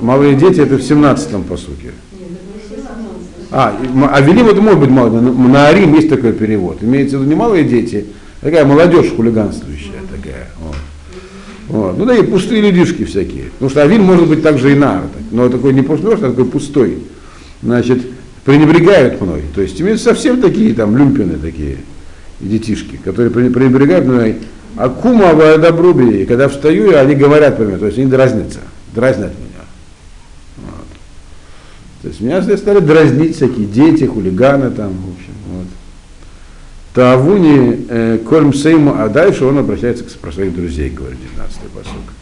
[0.00, 1.90] Малые дети это в 17-м посуке.
[3.50, 3.76] А,
[4.12, 6.82] а Велим это может быть мало, на Арим есть такой перевод.
[6.82, 8.06] Имеется в виду не малые дети,
[8.40, 10.48] а такая молодежь хулиганствующая такая.
[10.60, 10.76] Вот.
[11.68, 11.98] Вот.
[11.98, 13.44] Ну да и пустые людишки всякие.
[13.52, 16.98] Потому что Авин может быть также и нар, но такой не пустой, а такой пустой.
[17.62, 18.02] Значит,
[18.44, 19.42] пренебрегают мной.
[19.54, 21.78] То есть имеют совсем такие там люмпины такие,
[22.40, 24.36] детишки, которые пренебрегают мной.
[24.78, 28.60] А кума добруби, когда встаю, они говорят про меня, то есть они дразнятся,
[28.94, 29.64] дразнят меня.
[32.00, 35.32] То есть меня стали дразнить всякие дети, хулиганы там, в общем.
[35.48, 35.66] Вот.
[36.94, 42.14] Тавуни э, кольм сейму, а дальше он обращается к, про своих друзей, говорит 19-й посок.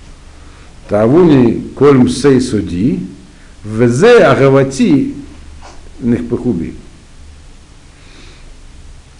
[0.88, 3.06] Тавуни кольм сей суди,
[3.64, 5.14] везе агавати
[6.00, 6.72] нехпехуби.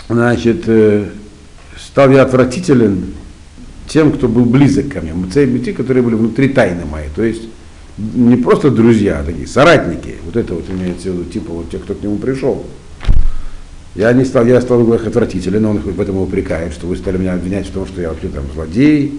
[0.09, 1.11] Значит, э,
[1.77, 3.15] стал я отвратителен
[3.88, 5.14] тем, кто был близок ко мне.
[5.14, 7.09] Мцей которые были внутри тайны моей.
[7.14, 7.42] То есть
[7.99, 10.16] не просто друзья, а такие соратники.
[10.25, 12.66] Вот это вот имеется в виду, типа вот те, кто к нему пришел.
[13.94, 17.16] Я не стал, я стал говорить отвратителен, но он в этом упрекает, что вы стали
[17.16, 19.18] меня обвинять в том, что я вообще там злодей,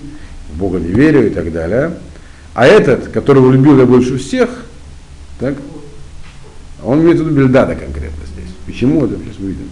[0.53, 1.93] в Бога не верю и так далее.
[2.53, 4.65] А этот, которого любил я больше всех,
[5.39, 5.55] так,
[6.83, 8.53] он имеет в виду Бельдада конкретно здесь.
[8.67, 9.69] Почему это сейчас увидим?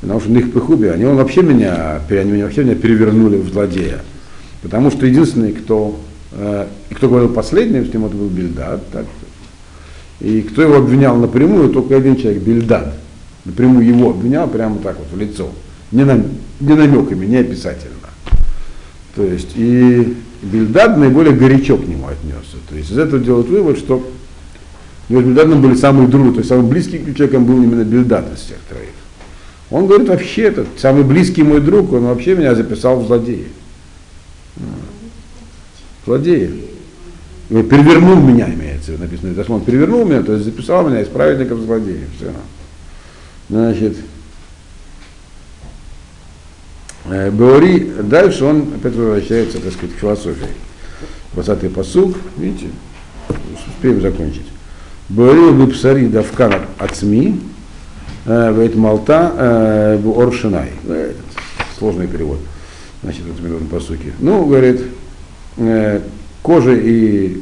[0.00, 4.00] Потому что на их пыхубе, они он вообще меня, они вообще меня перевернули в злодея.
[4.62, 5.98] Потому что единственный, кто
[6.32, 8.88] Э, кто говорил последним, с ним это был Бильдад.
[8.90, 9.06] Так?
[10.20, 12.94] И кто его обвинял напрямую, только один человек, Бильдад.
[13.44, 15.50] Напрямую его обвинял прямо так вот в лицо.
[15.90, 16.24] Не, на,
[16.60, 17.92] не намеками, не описательно.
[19.14, 22.56] То есть и Бильдад наиболее горячо к нему отнесся.
[22.68, 23.96] То есть из этого делают вывод, что
[25.08, 28.32] у него с Бильдадом были самые дружные, то есть самым близким человеком был именно Бильдад
[28.32, 28.88] из всех троих.
[29.70, 33.48] Он говорит, вообще этот самый близкий мой друг, он вообще меня записал в злодеи
[36.04, 36.68] злодеи.
[37.50, 41.02] И перевернул меня, имеется в виду, написано, это он перевернул меня, то есть записал меня
[41.02, 42.08] из праведников в злодеев.
[42.16, 42.32] Все.
[43.50, 43.96] Значит,
[47.06, 50.46] э, Беори, дальше он опять возвращается, так сказать, к философии.
[51.34, 52.68] 20-й посуг, видите,
[53.68, 54.46] успеем закончить.
[55.10, 57.38] Беори бипсари давкан ацми,
[58.24, 60.70] э, вейт малта э, в оршинай.
[61.78, 62.38] Сложный перевод.
[63.02, 64.12] Значит, это минутном посуке.
[64.20, 64.80] Ну, говорит,
[66.42, 67.40] кожа и,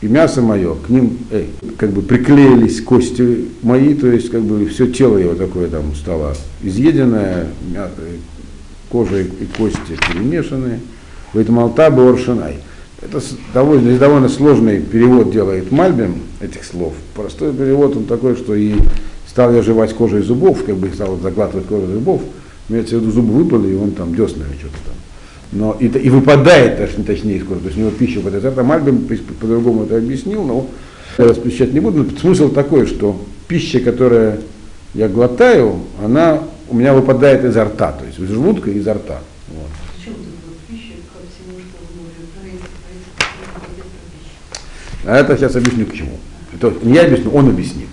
[0.00, 4.66] и мясо мое, к ним эй, как бы приклеились кости мои, то есть как бы
[4.66, 7.48] все тело его такое там стало изъеденное,
[8.90, 10.80] кожа и кости перемешанные.
[11.32, 12.58] В этом алта боршинай.
[13.02, 13.20] Это
[13.52, 16.94] довольно, довольно сложный перевод делает Мальбим этих слов.
[17.14, 18.74] Простой перевод он такой, что и
[19.28, 22.22] стал я жевать кожей зубов, как бы стал заглатывать кожей зубов,
[22.68, 24.93] имеется в виду зубы выпали, и он там деснами что-то там
[25.54, 28.62] но и, и выпадает, точнее, точнее скоро, то есть у него пища вот это.
[28.62, 29.06] Мальбим
[29.40, 30.68] по-другому это объяснил, но
[31.16, 34.40] я распечатать не буду, но смысл такой, что пища, которая
[34.94, 39.20] я глотаю, она у меня выпадает изо рта, то есть из желудка и изо рта.
[39.48, 39.68] Вот.
[45.06, 46.18] А это сейчас объясню к чему.
[46.52, 47.88] Это не я объясню, он объяснит.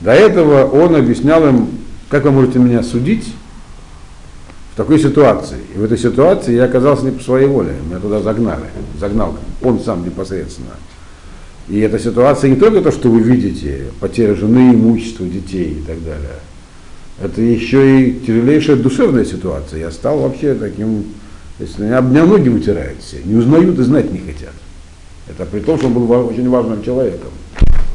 [0.00, 1.68] До этого он объяснял им,
[2.08, 3.32] как вы можете меня судить,
[4.74, 5.58] в такой ситуации.
[5.74, 7.74] И в этой ситуации я оказался не по своей воле.
[7.88, 8.64] Меня туда загнали.
[8.98, 10.72] Загнал он сам непосредственно.
[11.68, 16.02] И эта ситуация не только то, что вы видите, потеря жены, имущества, детей и так
[16.04, 16.40] далее.
[17.22, 19.78] Это еще и тяжелейшая душевная ситуация.
[19.78, 21.04] Я стал вообще таким,
[21.60, 24.52] если меня, меня ноги вытирают все, не узнают и знать не хотят.
[25.28, 27.30] Это при том, что он был очень важным человеком.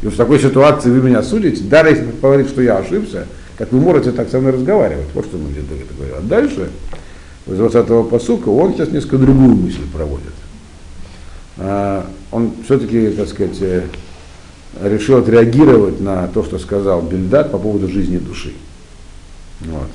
[0.02, 3.28] И в такой ситуации вы меня судите, даже если говорит, что я ошибся,
[3.60, 5.08] как вы можете так со мной разговаривать?
[5.14, 6.16] Вот что мы где-то говорим.
[6.18, 6.70] А дальше,
[7.46, 10.32] с 20-го посука, он сейчас несколько другую мысль проводит.
[11.58, 13.84] А, он все-таки, так сказать, э,
[14.82, 18.54] решил отреагировать на то, что сказал Бельдат по поводу жизни души.
[19.60, 19.90] Вот.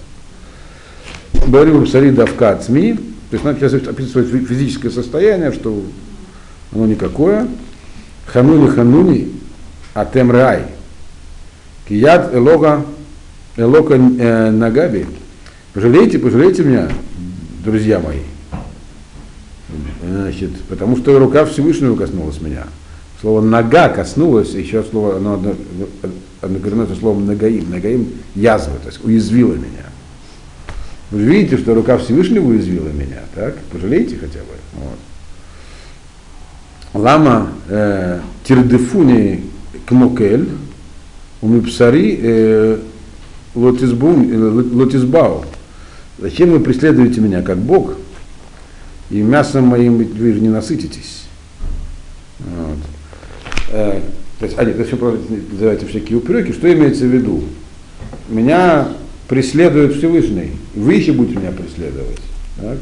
[1.47, 5.83] Говорил Сари Давка СМИ, то есть надо сейчас описывать физическое состояние, что
[6.71, 7.49] оно никакое.
[8.27, 9.33] Хануни хануни,
[9.95, 10.65] атем рай.
[11.89, 12.85] Кият элога
[13.57, 15.07] Элока э, Нагаби,
[15.73, 16.89] пожалейте, пожалейте меня,
[17.65, 18.19] друзья мои.
[20.03, 22.65] Значит, потому что рука Всевышнего коснулась меня.
[23.21, 25.41] Слово нога коснулось, еще слово, оно
[26.41, 27.71] однокоренное это слово нагаим.
[27.71, 29.87] Нагаим язва, то есть уязвила меня.
[31.11, 33.57] Вы видите, что рука Всевышнего уязвила меня, так?
[33.73, 34.47] Пожалейте хотя бы.
[36.93, 37.03] Вот.
[37.03, 39.45] Лама э, тирдефуни
[39.87, 40.49] кмокель,
[41.41, 42.79] умипсари э,
[43.55, 45.45] лотизбау.
[46.19, 47.95] Зачем вы преследуете меня как Бог,
[49.11, 51.25] и мясом моим вы же не насытитесь.
[52.39, 52.79] Вот.
[53.71, 54.01] Э,
[54.39, 54.79] то есть, а нет,
[55.53, 56.53] называется всякие упреки.
[56.53, 57.45] Что имеется в виду?
[58.29, 58.89] Меня
[59.29, 60.53] преследует Всевышний.
[60.75, 62.21] Вы еще будете меня преследовать.
[62.57, 62.79] Так?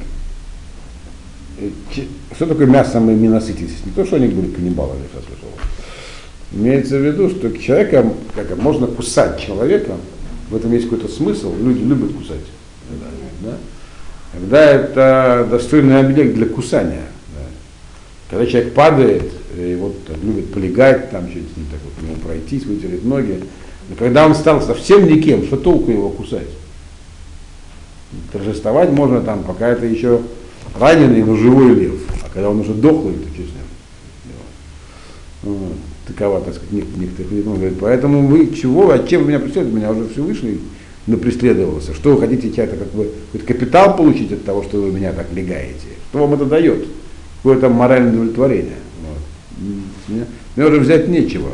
[2.34, 3.84] Что такое мясо мы не насытитесь?
[3.84, 5.48] Не то, что они говорят каннибалы, я сейчас слышал.
[6.52, 9.96] Имеется в виду, что человека, как, можно кусать человека,
[10.52, 12.44] в этом есть какой-то смысл, люди любят кусать.
[13.40, 13.56] Да?
[14.34, 17.06] Когда это достойный объект для кусания.
[17.34, 17.46] Да?
[18.28, 23.02] Когда человек падает, и вот так, любит полегать, там что-нибудь так вот, ему пройтись, вытереть
[23.02, 23.42] ноги.
[23.88, 26.48] Но когда он стал совсем никем, что толку его кусать?
[28.30, 30.20] Торжествовать можно там, пока это еще
[30.78, 31.94] раненый, но живой лев.
[32.22, 33.54] А когда он уже дохлый, то что с ним?
[35.44, 35.72] Вот
[36.06, 39.76] такова, так сказать, некоторых говорит, поэтому вы чего, а чем вы меня преследуете?
[39.76, 40.60] Меня уже Всевышний
[41.06, 41.94] преследовался.
[41.94, 45.26] Что вы хотите это как бы хоть капитал получить от того, что вы меня так
[45.32, 45.88] легаете?
[46.10, 46.86] Что вам это дает?
[47.38, 48.76] Какое там моральное удовлетворение?
[49.02, 49.18] Вот.
[50.08, 51.50] Мне, мне уже взять нечего.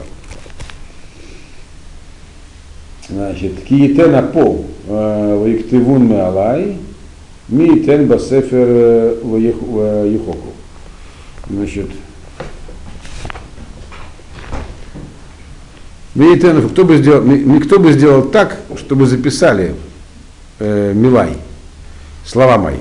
[3.08, 6.76] Значит, киетен апо ваиктывун алай,
[7.48, 10.52] ми тен басефер ваехоку.
[11.48, 11.88] Значит,
[16.70, 19.74] кто бы сделал, никто бы сделал так, чтобы записали
[20.58, 21.36] э, Милай,
[22.26, 22.78] слова мои.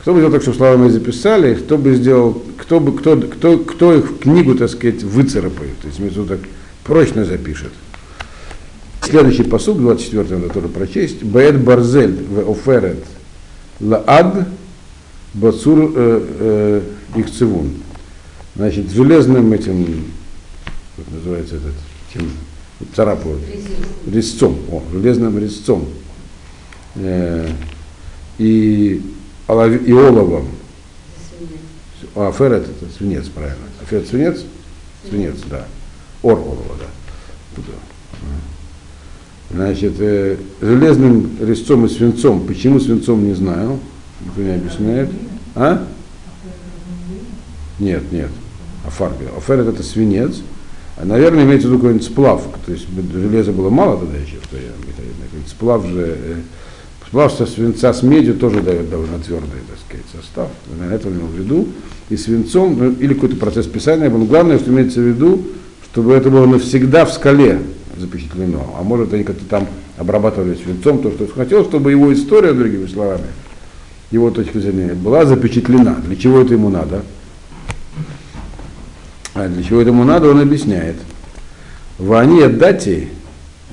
[0.00, 3.58] Кто бы сделал так, чтобы слова мои записали, кто бы сделал, кто бы, кто, кто,
[3.58, 6.40] кто их в книгу, так сказать, выцарапает, то есть между так
[6.84, 7.72] прочно запишет.
[9.02, 11.22] Следующий посуд, 24 надо тоже прочесть.
[11.22, 13.04] Баэт барзель в оферет
[13.80, 14.48] лаад
[15.34, 16.80] бацур э, э,
[17.16, 17.70] ихцевун.
[18.56, 20.06] Значит, железным этим,
[20.96, 21.74] как называется этот,
[22.16, 22.30] чем
[22.94, 23.42] царапают.
[24.06, 25.86] Резцом, о, железным резцом.
[26.96, 27.48] Э,
[28.38, 29.02] и,
[29.48, 30.48] и оловом.
[32.14, 33.66] А ферет это свинец, правильно.
[33.80, 34.44] А ферет свинец,
[35.08, 35.66] Свинец, да.
[36.22, 36.86] Орполова, да.
[37.54, 37.72] Туда.
[39.50, 42.46] Значит, э, железным резцом и свинцом.
[42.46, 43.78] Почему свинцом, не знаю.
[44.24, 45.10] Никто не объясняет.
[45.54, 45.86] А?
[47.78, 48.30] Нет, нет.
[48.84, 49.12] Афар.
[49.36, 50.40] Афер это свинец.
[51.02, 52.42] Наверное, имеется в виду какой-нибудь сплав.
[52.64, 54.72] То есть железа было мало тогда еще в то время.
[55.46, 56.34] Сплав же, э,
[57.06, 60.48] сплав со свинца с медью тоже дает довольно твердый, так сказать, состав.
[60.70, 61.68] Наверное, это имел в виду.
[62.08, 64.08] И свинцом, ну, или какой-то процесс писания.
[64.08, 65.42] Но главное, что имеется в виду,
[65.90, 67.60] чтобы это было навсегда в скале
[67.98, 68.74] запечатлено.
[68.78, 69.66] А может, они как-то там
[69.96, 73.26] обрабатывали свинцом то, что хотел, чтобы его история, другими словами,
[74.10, 75.96] его точка зрения, была запечатлена.
[76.06, 77.02] Для чего это ему надо?
[79.36, 80.96] А для чего это ему надо, он объясняет.
[81.98, 83.08] Вани отдати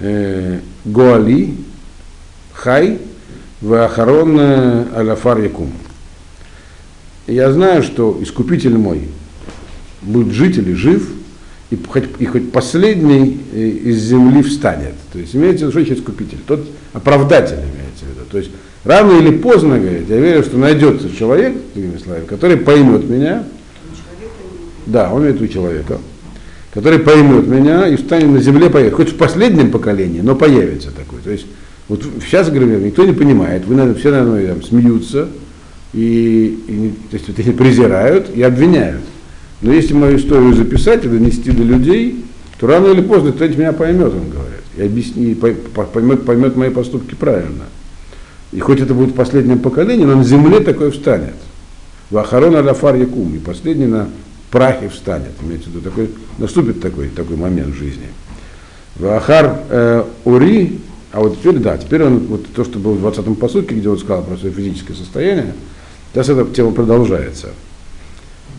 [0.01, 1.53] э, Гоали
[2.51, 2.99] Хай
[3.61, 5.71] Вахарон э, Аляфар Якум.
[7.27, 9.07] Я знаю, что искупитель мой
[10.01, 11.09] будет жить или жив,
[11.69, 14.95] и хоть, и хоть последний э, из земли встанет.
[15.13, 18.25] То есть имеется в виду, что искупитель, тот оправдатель имеется в виду.
[18.29, 18.51] То есть
[18.83, 21.55] рано или поздно, говорит, я верю, что найдется человек,
[22.03, 23.45] словами, который поймет меня,
[24.85, 25.97] да, он имеет в виду человека,
[26.73, 28.97] который поймет меня и встанет на земле, появится.
[28.97, 31.19] Хоть в последнем поколении, но появится такой.
[31.23, 31.45] То есть
[31.87, 35.27] вот сейчас, говорю, никто не понимает, вы, наверное, все, наверное, там, смеются,
[35.93, 39.01] и, и то есть, вот, презирают и обвиняют.
[39.61, 42.25] Но если мою историю записать и донести до людей,
[42.59, 47.15] то рано или поздно кто-нибудь меня поймет, он говорит, и объяснит, поймет, поймет мои поступки
[47.15, 47.65] правильно.
[48.51, 51.33] И хоть это будет в последнем поколении, но на земле такое встанет.
[52.09, 54.09] Вахарон аляфар якум, и последний на
[54.53, 55.31] прахе встанет.
[55.41, 58.07] Имеется в виду, такой, наступит такой, такой момент в жизни.
[58.97, 60.79] Вахар э, Ури,
[61.11, 63.97] а вот теперь, да, теперь он, вот то, что было в 20-м посуке, где он
[63.97, 65.55] сказал про свое физическое состояние,
[66.13, 67.49] сейчас эта тема продолжается.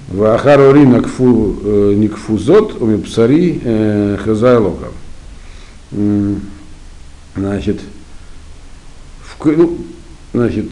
[0.08, 4.88] Вахар Ури накфу, э, никфузот, умипсари э, хазайлока.
[7.36, 7.80] Значит,
[9.22, 9.78] в, ну,
[10.32, 10.66] значит,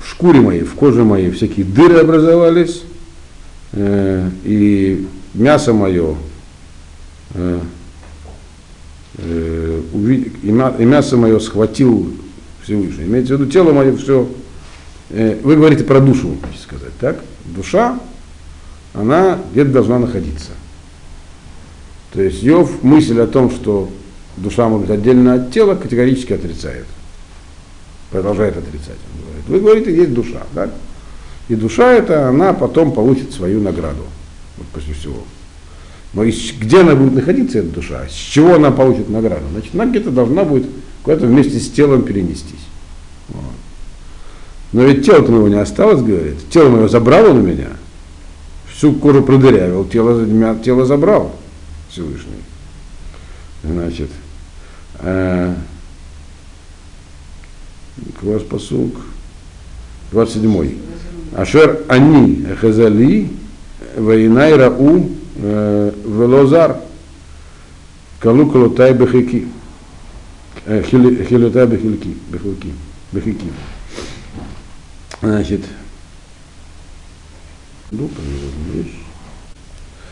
[0.00, 2.82] в шкуре моей, в коже моей всякие дыры образовались,
[3.74, 6.16] и мясо мое,
[7.34, 7.60] э,
[9.18, 9.82] э,
[10.42, 12.12] и мясо мое схватил
[12.62, 13.04] Всевышний.
[13.04, 14.28] Имеется в виду тело мое все.
[15.10, 17.20] Э, вы говорите про душу, сказать, так?
[17.44, 17.98] Душа,
[18.94, 20.50] она где-то должна находиться.
[22.12, 23.90] То есть Йов мысль о том, что
[24.36, 26.86] душа может быть отдельно от тела, категорически отрицает.
[28.10, 28.96] Продолжает отрицать.
[29.14, 29.48] Он говорит.
[29.48, 30.70] Вы говорите, есть душа, так?
[31.48, 34.04] И душа эта, она потом получит свою награду,
[34.58, 35.24] вот после всего.
[36.12, 39.44] Но из, где она будет находиться, эта душа, с чего она получит награду?
[39.52, 40.66] Значит, она где-то должна будет
[41.02, 42.66] куда-то вместе с телом перенестись.
[43.28, 43.44] Вот.
[44.72, 46.36] Но ведь тело-то моего не осталось, говорит.
[46.50, 47.68] Тело мое забрало на меня,
[48.70, 51.34] всю кожу продырявил, тело, тело забрал
[51.90, 52.32] Всевышний.
[53.62, 54.10] Значит,
[55.00, 55.54] э,
[58.20, 58.94] класс посук,
[60.12, 60.87] 27.
[61.36, 63.30] Ашер они хазали
[63.96, 66.76] вайнай рау э, велозар.
[68.20, 69.46] Калу калутай бехики
[70.66, 72.72] э, хилютай бехилки бехилки
[73.12, 73.46] бехики.
[75.20, 75.62] Значит.
[77.90, 78.10] Ну.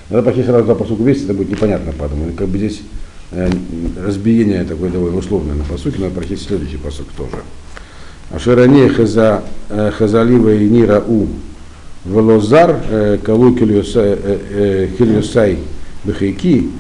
[0.08, 2.80] Надо почти сразу по посуку вести, это будет непонятно потому Как бы здесь
[3.32, 3.50] э,
[4.00, 7.36] разбиение такое довольно условное на посуке, надо прочесть следующий посук тоже.
[8.30, 11.28] Ашеране э, хазалива и нира у
[12.04, 15.58] велозар э, калу э, кильосай
[16.04, 16.70] бехейки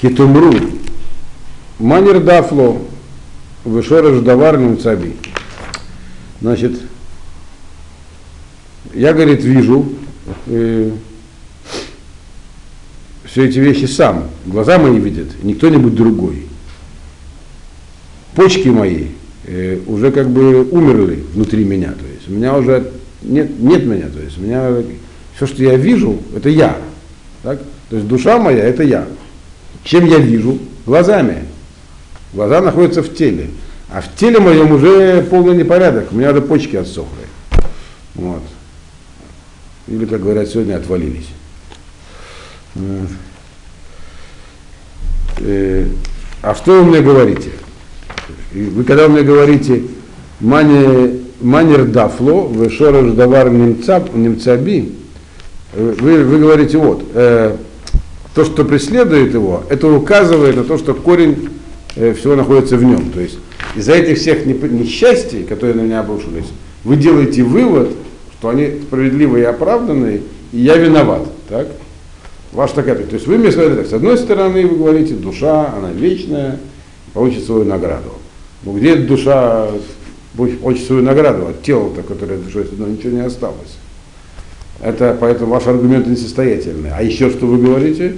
[0.00, 0.52] китумру
[1.78, 2.82] манер дафло
[3.64, 5.16] вышораж давар цаби.
[6.40, 6.80] Значит,
[8.94, 9.86] я, говорит, вижу
[10.46, 10.90] э,
[13.24, 14.28] все эти вещи сам.
[14.46, 16.46] Глаза мои видят, не кто-нибудь другой.
[18.34, 19.08] Почки мои
[19.48, 21.92] э, уже как бы умерли внутри меня.
[21.92, 22.90] То есть у меня уже
[23.22, 24.08] нет, нет меня.
[24.08, 24.70] То есть у меня
[25.36, 26.76] все, что я вижу, это я.
[27.42, 27.60] Так?
[27.90, 29.06] То есть душа моя это я.
[29.84, 30.58] Чем я вижу?
[30.84, 31.44] Глазами.
[32.32, 33.48] Глаза находятся в теле.
[33.90, 36.12] А в теле моем уже полный непорядок.
[36.12, 37.26] У меня уже почки отсохли.
[38.14, 38.42] Вот.
[39.86, 41.28] Или, как говорят сегодня, отвалились.
[45.38, 45.86] Э,
[46.42, 47.50] а что вы мне говорите?
[48.52, 49.82] Вы когда мне говорите
[50.40, 54.92] манер дафло, вы шорож давар немцаби,
[55.74, 57.56] вы, вы говорите вот, э,
[58.34, 61.50] то, что преследует его, это указывает на то, что корень
[61.96, 63.10] э, всего находится в нем.
[63.10, 63.38] То есть
[63.76, 66.46] из-за этих всех несчастий, которые на меня обрушились,
[66.84, 67.90] вы делаете вывод,
[68.38, 70.22] что они справедливы и оправданы,
[70.52, 71.22] и я виноват.
[71.48, 71.68] Так?
[72.52, 75.90] Ваша такая, то есть вы мне сказали так, с одной стороны вы говорите, душа, она
[75.92, 76.58] вечная,
[77.12, 78.12] получит свою награду.
[78.62, 79.68] Но где душа
[80.36, 83.76] получит свою награду от тела, которое душой, но ничего не осталось.
[84.80, 86.90] Это поэтому ваш аргумент несостоятельный.
[86.90, 88.16] А еще что вы говорите?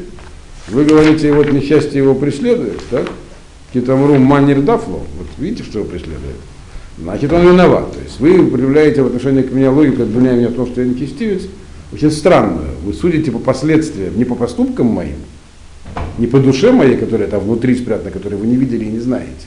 [0.69, 3.09] Вы говорите, вот несчастье его преследует, так?
[3.73, 6.37] Китамру манер дафло, вот видите, что его преследует?
[6.99, 7.93] Значит, он виноват.
[7.93, 10.87] То есть вы проявляете в отношении к меня логику, обвиняя меня в том, что я
[10.87, 11.43] нечестивец,
[11.93, 12.69] очень странную.
[12.85, 15.17] Вы судите по последствиям, не по поступкам моим,
[16.19, 19.47] не по душе моей, которая там внутри спрятана, которую вы не видели и не знаете.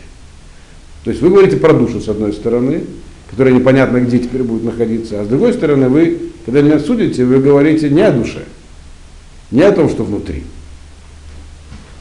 [1.04, 2.84] То есть вы говорите про душу с одной стороны,
[3.30, 7.40] которая непонятно где теперь будет находиться, а с другой стороны вы, когда меня судите, вы
[7.40, 8.44] говорите не о душе,
[9.52, 10.44] не о том, что внутри,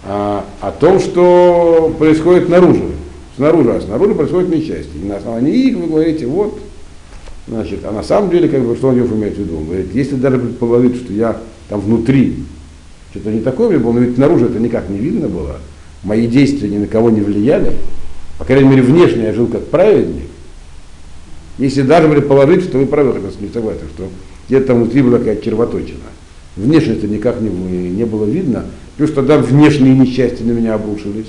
[0.05, 2.91] а о том, что происходит наружу,
[3.37, 5.01] снаружи, а снаружи происходит несчастье.
[5.03, 6.61] И на основании их вы говорите, вот,
[7.49, 9.59] значит, а на самом деле, как бы, что он имеет в виду?
[9.59, 11.39] Он говорит, если даже предположить, что я
[11.69, 12.45] там внутри,
[13.11, 15.57] что-то не такое мне было, но ведь наружу это никак не видно было,
[16.03, 17.73] мои действия ни на кого не влияли,
[18.43, 20.27] по крайней мере, внешне я жил как праведник,
[21.59, 24.09] если даже предположить, что вы правы, так не согласен, что
[24.49, 26.01] где-то внутри была какая-то червоточина.
[26.57, 28.65] Внешне это никак не, не было видно,
[28.97, 31.29] плюс тогда внешние несчастья на меня обрушились.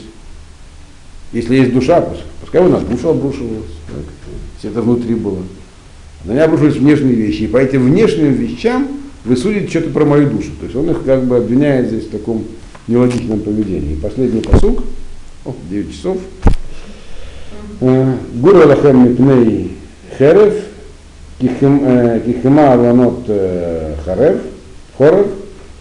[1.34, 2.04] Если есть душа,
[2.42, 4.06] пускай у нас душа обрушивалась, так,
[4.56, 5.44] если это внутри было.
[6.26, 8.88] На меня обрушились внешние вещи, и по этим внешним вещам
[9.24, 10.50] вы судите что-то про мою душу.
[10.60, 12.44] То есть он их как бы обвиняет здесь в таком
[12.88, 13.94] нелогичном поведении.
[13.94, 14.84] И последний посук,
[15.46, 16.18] о, 9 часов.
[17.84, 19.78] Гура лахем мипней
[20.18, 20.54] херев,
[21.38, 23.26] кихима аланот
[24.06, 24.42] харев,
[24.98, 25.28] хорев,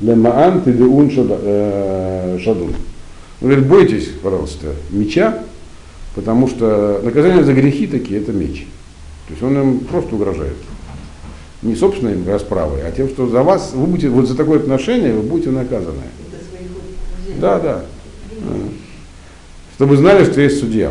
[0.00, 2.74] лемаан тидеун шадун.
[3.40, 5.44] Он говорит, бойтесь, пожалуйста, меча,
[6.16, 8.66] потому что наказание за грехи такие, это меч.
[9.28, 10.56] То есть он им просто угрожает.
[11.62, 15.22] Не собственной расправой, а тем, что за вас, вы будете, вот за такое отношение вы
[15.22, 16.02] будете наказаны.
[17.40, 17.84] Да, да.
[19.76, 20.90] Чтобы знали, что есть судья.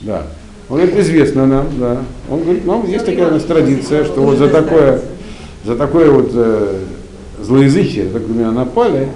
[0.00, 0.26] Да.
[0.68, 2.02] Он говорит, известно нам, да.
[2.28, 5.02] Он говорит, ну, есть такая у нас традиция, что вот за такое,
[5.64, 6.84] за такое вот э,
[7.40, 9.08] злоязычие, так у меня напали,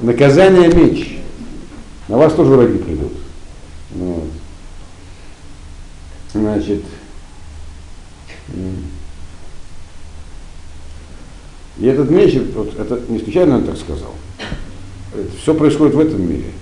[0.00, 1.18] наказание меч.
[2.08, 3.12] На вас тоже враги придут.
[3.94, 4.24] Вот.
[6.32, 6.82] Значит,
[11.78, 14.14] и этот меч, вот, это не случайно он так сказал.
[15.14, 16.52] Это все происходит в этом мире.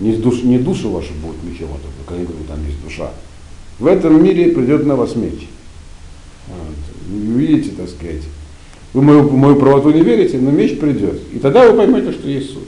[0.00, 3.10] Не, душ, не души ваши будут мечом, вот, когда я говорю, там есть душа.
[3.78, 5.48] В этом мире придет на вас меч.
[6.48, 6.76] Вот.
[7.08, 8.22] Видите, так сказать.
[8.92, 11.20] Вы мою, мою правоту не верите, но меч придет.
[11.32, 12.64] И тогда вы поймете, что есть суд.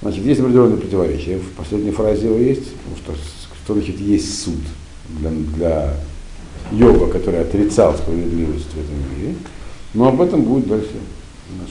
[0.00, 1.38] Значит, есть определенное противоречие.
[1.38, 3.14] В последней фразе его есть, потому что,
[3.64, 4.58] что значит есть суд
[5.20, 5.96] для, для
[6.72, 9.34] йога, который отрицал справедливость в этом мире.
[9.94, 10.90] Но об этом будет дальше
[11.58, 11.70] наш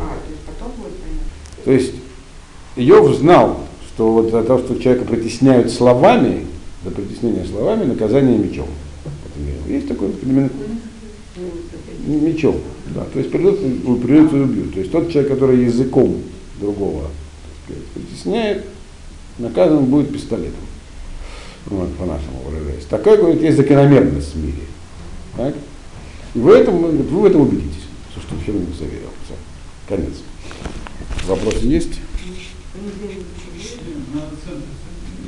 [0.00, 1.64] А, то есть потом будет понятно.
[1.64, 1.92] То есть
[2.76, 6.46] Йов знал, что вот за то, что человека притесняют словами,
[6.84, 8.68] за притеснение словами, наказание мечом.
[9.66, 10.50] Есть такой именно
[12.06, 12.56] мечом.
[12.94, 13.58] Да, то есть придет,
[14.02, 14.74] придет и убьют.
[14.74, 16.16] То есть тот человек, который языком
[16.60, 17.08] другого
[17.64, 18.64] сказать, притесняет,
[19.38, 20.60] наказан будет пистолетом.
[21.66, 22.84] Вот, по-нашему выражаясь.
[22.86, 24.62] Такая, говорит, есть закономерность в мире.
[25.36, 25.54] Так?
[26.34, 29.10] И в этом, вы в этом убедитесь, что вообще не заверил.
[29.24, 29.34] Все.
[29.88, 30.14] Конец.
[31.26, 32.00] Вопросы есть?
[32.82, 34.36] Надо